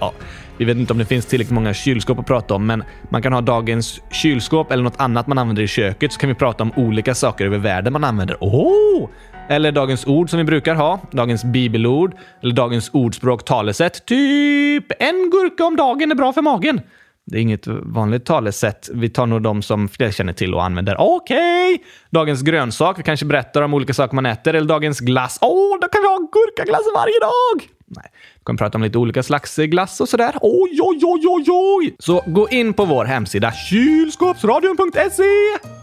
Ja, 0.00 0.12
vi 0.58 0.64
vet 0.64 0.76
inte 0.76 0.92
om 0.92 0.98
det 0.98 1.04
finns 1.04 1.26
tillräckligt 1.26 1.54
många 1.54 1.74
kylskåp 1.74 2.18
att 2.18 2.26
prata 2.26 2.54
om, 2.54 2.66
men 2.66 2.84
man 3.10 3.22
kan 3.22 3.32
ha 3.32 3.40
dagens 3.40 4.00
kylskåp 4.10 4.72
eller 4.72 4.82
något 4.82 5.00
annat 5.00 5.26
man 5.26 5.38
använder 5.38 5.62
i 5.62 5.68
köket 5.68 6.12
så 6.12 6.18
kan 6.18 6.28
vi 6.28 6.34
prata 6.34 6.62
om 6.62 6.72
olika 6.76 7.14
saker 7.14 7.46
över 7.46 7.58
världen 7.58 7.92
man 7.92 8.04
använder. 8.04 8.36
Oh! 8.40 9.08
Eller 9.48 9.72
dagens 9.72 10.06
ord 10.06 10.30
som 10.30 10.38
vi 10.38 10.44
brukar 10.44 10.74
ha, 10.74 11.00
dagens 11.10 11.44
bibelord 11.44 12.14
eller 12.42 12.54
dagens 12.54 12.90
ordspråk 12.92 13.44
talesätt. 13.44 14.06
Typ 14.06 14.92
en 14.98 15.30
gurka 15.30 15.64
om 15.64 15.76
dagen 15.76 16.10
är 16.10 16.14
bra 16.14 16.32
för 16.32 16.42
magen. 16.42 16.80
Det 17.26 17.38
är 17.38 17.42
inget 17.42 17.66
vanligt 17.66 18.24
talesätt. 18.24 18.90
Vi 18.92 19.08
tar 19.08 19.26
nog 19.26 19.42
de 19.42 19.62
som 19.62 19.88
fler 19.88 20.10
känner 20.10 20.32
till 20.32 20.54
och 20.54 20.64
använder. 20.64 20.96
Okej! 20.98 21.74
Okay. 21.74 21.86
Dagens 22.10 22.42
grönsak. 22.42 22.98
Vi 22.98 23.02
kanske 23.02 23.26
berättar 23.26 23.62
om 23.62 23.74
olika 23.74 23.94
saker 23.94 24.14
man 24.14 24.26
äter. 24.26 24.54
Eller 24.54 24.68
dagens 24.68 25.00
glass. 25.00 25.38
Åh, 25.40 25.48
oh, 25.48 25.80
då 25.80 25.88
kan 25.88 26.02
vi 26.02 26.08
ha 26.08 26.18
gurkaglass 26.18 26.82
varje 26.94 27.20
dag! 27.20 27.68
Nej, 27.86 28.10
vi 28.38 28.44
kommer 28.44 28.58
prata 28.58 28.78
om 28.78 28.82
lite 28.82 28.98
olika 28.98 29.22
slags 29.22 29.56
glass 29.56 30.00
och 30.00 30.08
sådär. 30.08 30.34
Oj, 30.40 30.78
oj, 30.82 31.00
oj, 31.02 31.22
oj, 31.26 31.44
oj! 31.48 31.96
Så 31.98 32.22
gå 32.26 32.48
in 32.48 32.72
på 32.72 32.84
vår 32.84 33.04
hemsida 33.04 33.52
kylskåpsradion.se. 33.52 35.22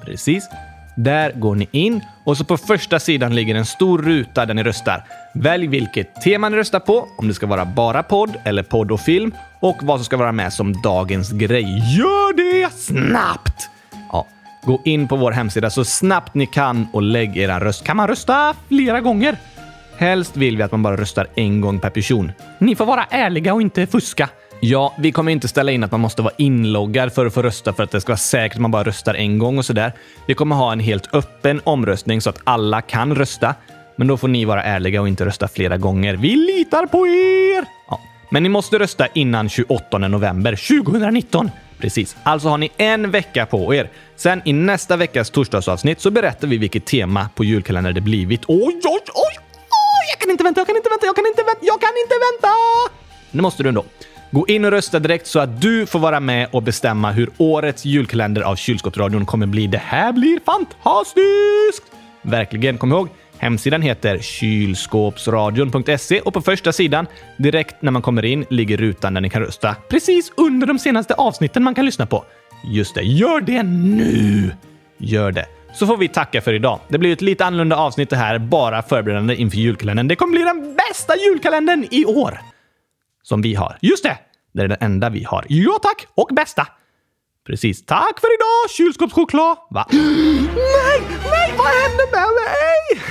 Precis. 0.05 0.49
Där 0.95 1.31
går 1.31 1.55
ni 1.55 1.69
in 1.71 2.01
och 2.25 2.37
så 2.37 2.45
på 2.45 2.57
första 2.57 2.99
sidan 2.99 3.35
ligger 3.35 3.55
en 3.55 3.65
stor 3.65 4.01
ruta 4.01 4.45
där 4.45 4.53
ni 4.53 4.63
röstar. 4.63 5.03
Välj 5.33 5.67
vilket 5.67 6.21
tema 6.21 6.49
ni 6.49 6.57
röstar 6.57 6.79
på, 6.79 7.07
om 7.17 7.27
det 7.27 7.33
ska 7.33 7.47
vara 7.47 7.65
bara 7.65 8.03
podd 8.03 8.35
eller 8.43 8.63
podd 8.63 8.91
och 8.91 8.99
film 8.99 9.31
och 9.63 9.77
vad 9.81 9.99
som 9.99 10.05
ska 10.05 10.17
vara 10.17 10.31
med 10.31 10.53
som 10.53 10.81
dagens 10.81 11.31
grej. 11.31 11.97
Gör 11.97 12.33
det 12.33 12.73
snabbt! 12.73 13.69
Ja, 14.11 14.27
gå 14.63 14.81
in 14.85 15.07
på 15.07 15.15
vår 15.15 15.31
hemsida 15.31 15.69
så 15.69 15.85
snabbt 15.85 16.33
ni 16.33 16.45
kan 16.45 16.87
och 16.93 17.01
lägg 17.01 17.37
er 17.37 17.59
röst. 17.59 17.83
Kan 17.83 17.97
man 17.97 18.07
rösta 18.07 18.55
flera 18.67 19.01
gånger? 19.01 19.37
Helst 19.97 20.37
vill 20.37 20.57
vi 20.57 20.63
att 20.63 20.71
man 20.71 20.83
bara 20.83 20.97
röstar 20.97 21.27
en 21.35 21.61
gång 21.61 21.79
per 21.79 21.89
person. 21.89 22.31
Ni 22.59 22.75
får 22.75 22.85
vara 22.85 23.03
ärliga 23.03 23.53
och 23.53 23.61
inte 23.61 23.87
fuska. 23.87 24.29
Ja, 24.61 24.93
vi 24.99 25.11
kommer 25.11 25.31
inte 25.31 25.47
ställa 25.47 25.71
in 25.71 25.83
att 25.83 25.91
man 25.91 25.99
måste 25.99 26.21
vara 26.21 26.33
inloggad 26.37 27.13
för 27.13 27.25
att 27.25 27.33
få 27.33 27.41
rösta 27.41 27.73
för 27.73 27.83
att 27.83 27.91
det 27.91 28.01
ska 28.01 28.11
vara 28.11 28.17
säkert 28.17 28.55
att 28.55 28.61
man 28.61 28.71
bara 28.71 28.83
röstar 28.83 29.13
en 29.13 29.39
gång 29.39 29.57
och 29.57 29.65
sådär. 29.65 29.93
Vi 30.27 30.33
kommer 30.33 30.55
ha 30.55 30.71
en 30.71 30.79
helt 30.79 31.13
öppen 31.13 31.61
omröstning 31.63 32.21
så 32.21 32.29
att 32.29 32.39
alla 32.43 32.81
kan 32.81 33.15
rösta. 33.15 33.55
Men 33.95 34.07
då 34.07 34.17
får 34.17 34.27
ni 34.27 34.45
vara 34.45 34.63
ärliga 34.63 35.01
och 35.01 35.07
inte 35.07 35.25
rösta 35.25 35.47
flera 35.47 35.77
gånger. 35.77 36.13
Vi 36.15 36.35
litar 36.35 36.85
på 36.85 37.07
er! 37.07 37.65
Ja. 37.89 37.99
Men 38.33 38.43
ni 38.43 38.49
måste 38.49 38.79
rösta 38.79 39.07
innan 39.07 39.49
28 39.49 39.97
november 39.97 40.83
2019. 40.83 41.51
Precis. 41.77 42.15
Alltså 42.23 42.47
har 42.47 42.57
ni 42.57 42.71
en 42.77 43.11
vecka 43.11 43.45
på 43.45 43.75
er. 43.75 43.89
Sen 44.15 44.41
i 44.45 44.53
nästa 44.53 44.95
veckas 44.95 45.29
torsdagsavsnitt 45.29 46.01
så 46.01 46.11
berättar 46.11 46.47
vi 46.47 46.57
vilket 46.57 46.85
tema 46.85 47.29
på 47.35 47.43
julkalendern 47.43 47.95
det 47.95 48.01
blivit. 48.01 48.41
Oj, 48.47 48.57
oj, 48.57 49.01
oj! 49.13 49.37
oj 49.69 50.05
jag 50.11 50.19
kan 50.19 50.31
inte 50.31 50.43
vänta, 50.43 50.59
jag 50.59 50.67
kan 50.67 50.75
inte 50.75 50.89
vänta, 50.89 51.05
jag 51.05 51.15
kan 51.15 51.25
inte 51.25 51.43
vänta, 51.43 51.59
jag 51.61 51.81
kan 51.81 51.89
inte 52.03 52.15
vänta! 52.31 52.55
Nu 53.31 53.41
måste 53.41 53.63
du 53.63 53.69
ändå. 53.69 53.85
Gå 54.31 54.47
in 54.47 54.65
och 54.65 54.71
rösta 54.71 54.99
direkt 54.99 55.27
så 55.27 55.39
att 55.39 55.61
du 55.61 55.85
får 55.85 55.99
vara 55.99 56.19
med 56.19 56.47
och 56.51 56.63
bestämma 56.63 57.11
hur 57.11 57.29
årets 57.37 57.85
julkalender 57.85 58.41
av 58.41 58.55
Kylskåpsradion 58.55 59.25
kommer 59.25 59.47
bli. 59.47 59.67
Det 59.67 59.81
här 59.85 60.13
blir 60.13 60.39
fantastiskt! 60.45 61.83
Verkligen. 62.21 62.77
Kom 62.77 62.91
ihåg, 62.91 63.09
hemsidan 63.43 63.81
heter 63.81 64.17
kylskåpsradion.se 64.17 66.19
och 66.19 66.33
på 66.33 66.41
första 66.41 66.71
sidan, 66.71 67.07
direkt 67.37 67.81
när 67.81 67.91
man 67.91 68.01
kommer 68.01 68.25
in, 68.25 68.45
ligger 68.49 68.77
rutan 68.77 69.13
där 69.13 69.21
ni 69.21 69.29
kan 69.29 69.41
rösta. 69.41 69.75
Precis 69.89 70.31
under 70.37 70.67
de 70.67 70.79
senaste 70.79 71.13
avsnitten 71.13 71.63
man 71.63 71.75
kan 71.75 71.85
lyssna 71.85 72.05
på. 72.05 72.25
Just 72.65 72.95
det, 72.95 73.01
gör 73.01 73.41
det 73.41 73.63
nu! 73.63 74.51
Gör 74.97 75.31
det. 75.31 75.45
Så 75.73 75.87
får 75.87 75.97
vi 75.97 76.07
tacka 76.07 76.41
för 76.41 76.53
idag. 76.53 76.79
Det 76.87 76.97
blir 76.97 77.13
ett 77.13 77.21
lite 77.21 77.45
annorlunda 77.45 77.75
avsnitt 77.75 78.09
det 78.09 78.15
här, 78.15 78.39
bara 78.39 78.81
förberedande 78.81 79.35
inför 79.35 79.57
julkalendern. 79.57 80.07
Det 80.07 80.15
kommer 80.15 80.31
bli 80.31 80.41
den 80.41 80.75
bästa 80.75 81.15
julkalendern 81.15 81.87
i 81.91 82.05
år! 82.05 82.39
som 83.23 83.41
vi 83.41 83.55
har. 83.55 83.77
Just 83.81 84.03
det! 84.03 84.17
Det 84.53 84.61
är 84.61 84.67
den 84.67 84.77
enda 84.81 85.09
vi 85.09 85.23
har. 85.23 85.45
Ja 85.49 85.79
tack! 85.81 86.07
Och 86.15 86.29
bästa! 86.35 86.67
Precis. 87.45 87.85
Tack 87.85 88.19
för 88.19 88.27
idag, 88.27 88.71
kylskåpschoklad! 88.77 89.57
Va? 89.69 89.87
Nej, 89.91 91.01
nej, 91.31 91.53
vad 91.57 91.67
hände 91.67 92.03
med 92.11 92.27
mig? 92.39 93.03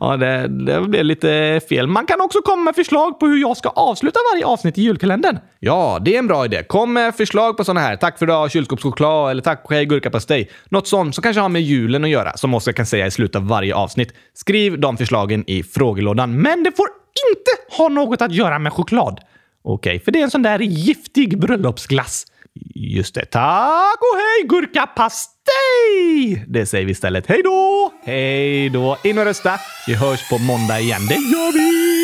ja, 0.00 0.16
det, 0.16 0.48
det 0.66 0.80
blev 0.80 1.04
lite 1.04 1.60
fel. 1.68 1.86
Man 1.86 2.06
kan 2.06 2.20
också 2.20 2.42
komma 2.42 2.62
med 2.62 2.74
förslag 2.74 3.20
på 3.20 3.26
hur 3.26 3.40
jag 3.40 3.56
ska 3.56 3.68
avsluta 3.68 4.20
varje 4.32 4.46
avsnitt 4.46 4.78
i 4.78 4.82
julkalendern. 4.82 5.38
Ja, 5.60 5.98
det 6.04 6.14
är 6.14 6.18
en 6.18 6.26
bra 6.26 6.44
idé. 6.44 6.62
Kom 6.62 6.92
med 6.92 7.14
förslag 7.14 7.56
på 7.56 7.64
sådana 7.64 7.80
här. 7.80 7.96
Tack 7.96 8.18
för 8.18 8.26
idag, 8.26 8.50
kylskåpschoklad 8.50 9.30
eller 9.30 9.42
tack 9.42 9.66
hej 9.70 9.86
gurkapastej. 9.86 10.50
Något 10.68 10.88
sånt 10.88 11.14
som 11.14 11.22
kanske 11.22 11.40
har 11.40 11.48
med 11.48 11.62
julen 11.62 12.04
att 12.04 12.10
göra, 12.10 12.36
som 12.36 12.54
Oskar 12.54 12.72
kan 12.72 12.86
säga 12.86 13.06
i 13.06 13.10
slutet 13.10 13.36
av 13.36 13.48
varje 13.48 13.74
avsnitt. 13.74 14.14
Skriv 14.34 14.80
de 14.80 14.96
förslagen 14.96 15.44
i 15.46 15.62
frågelådan, 15.62 16.42
men 16.42 16.62
det 16.62 16.76
får 16.76 16.86
inte 17.32 17.76
ha 17.78 17.88
något 17.88 18.22
att 18.22 18.32
göra 18.32 18.58
med 18.58 18.72
choklad. 18.72 19.20
Okej, 19.62 19.96
okay, 19.96 20.04
för 20.04 20.12
det 20.12 20.18
är 20.18 20.24
en 20.24 20.30
sån 20.30 20.42
där 20.42 20.58
giftig 20.58 21.40
bröllopsglass. 21.40 22.26
Just 22.74 23.14
det. 23.14 23.24
Tack 23.24 23.98
och 24.00 24.18
hej 24.18 24.48
gurkapastej! 24.48 26.44
Det 26.48 26.66
säger 26.66 26.86
vi 26.86 26.92
istället. 26.92 27.26
Hej 27.26 27.42
då! 27.42 27.92
Hej 28.04 28.70
då! 28.70 28.98
In 29.04 29.18
och 29.18 29.24
rösta. 29.24 29.60
Vi 29.86 29.94
hörs 29.94 30.28
på 30.30 30.38
måndag 30.38 30.80
igen. 30.80 31.06
Det 31.08 31.14
gör 31.14 31.52
vi! 31.52 32.03